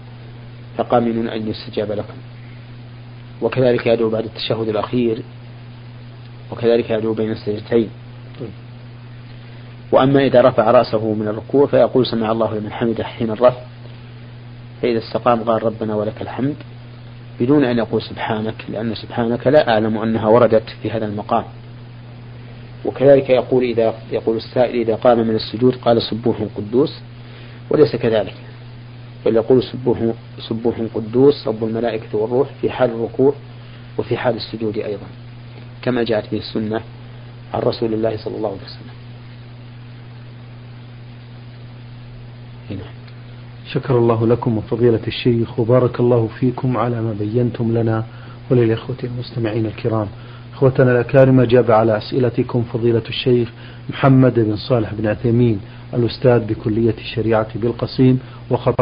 فقامن 0.78 1.30
أن 1.30 1.47
يستجاب 1.47 1.91
لكم. 1.91 2.13
وكذلك 3.41 3.88
يدعو 3.88 4.10
بعد 4.10 4.23
التشهد 4.23 4.67
الأخير 4.67 5.23
وكذلك 6.52 6.89
يدعو 6.89 7.13
بين 7.13 7.32
السجدتين. 7.32 7.89
وأما 9.91 10.26
إذا 10.26 10.41
رفع 10.41 10.71
رأسه 10.71 11.13
من 11.13 11.28
الركوع 11.28 11.67
فيقول 11.67 12.06
سمع 12.06 12.32
الله 12.32 12.58
لمن 12.58 12.71
حمده 12.71 13.04
حين 13.04 13.30
الرفع. 13.30 13.62
فإذا 14.82 14.99
استقام 14.99 15.43
قال 15.43 15.63
ربنا 15.63 15.95
ولك 15.95 16.21
الحمد. 16.21 16.56
بدون 17.39 17.63
أن 17.63 17.78
يقول 17.78 18.02
سبحانك 18.02 18.65
لأن 18.69 18.95
سبحانك 18.95 19.47
لا 19.47 19.69
أعلم 19.69 19.97
أنها 19.97 20.28
وردت 20.28 20.69
في 20.82 20.91
هذا 20.91 21.06
المقام. 21.06 21.43
وكذلك 22.86 23.30
يقول 23.30 23.63
إذا 23.63 23.93
يقول 24.12 24.38
السائل 24.38 24.82
إذا 24.82 24.96
قام 24.96 25.28
من 25.28 25.36
السجود 25.36 25.76
قال 25.76 26.02
سبوح 26.02 26.38
قدوس 26.56 27.00
وليس 27.69 27.96
كذلك. 27.96 28.34
بل 29.26 29.36
يقول 29.36 29.63
سبوح 29.63 30.13
سبوح 30.50 30.76
قدوس 30.93 31.48
رب 31.48 31.63
الملائكة 31.63 32.17
والروح 32.17 32.50
في 32.62 32.69
حال 32.69 32.89
الركوع 32.89 33.34
وفي 33.98 34.17
حال 34.17 34.36
السجود 34.36 34.78
أيضا. 34.78 35.06
كما 35.82 36.04
جاءت 36.04 36.32
به 36.32 36.38
السنة 36.38 36.82
عن 37.54 37.60
رسول 37.60 37.93
الله 37.93 38.17
صلى 38.17 38.38
الله 38.38 38.50
عليه 38.50 38.62
وسلم. 38.65 38.93
هنا. 42.69 42.84
شكر 43.72 43.98
الله 43.98 44.28
لكم 44.28 44.58
وفضيلة 44.58 45.08
الشيخ 45.08 45.60
وبارك 45.60 46.00
الله 46.00 46.30
فيكم 46.39 46.78
على 46.78 47.02
ما 47.02 47.15
بينتم 47.19 47.78
لنا 47.78 48.06
وللإخوة 48.52 48.96
المستمعين 49.04 49.65
الكرام. 49.65 50.08
إخوتنا 50.63 50.91
الأكارم 50.91 51.39
أجاب 51.39 51.71
على 51.71 51.97
أسئلتكم 51.97 52.63
فضيلة 52.73 53.02
الشيخ 53.10 53.49
محمد 53.89 54.34
بن 54.39 54.56
صالح 54.56 54.93
بن 54.93 55.08
عثيمين 55.08 55.60
الأستاذ 55.93 56.39
بكلية 56.39 56.95
الشريعة 56.97 57.47
بالقصيم 57.60 58.19
وخطأ 58.52 58.71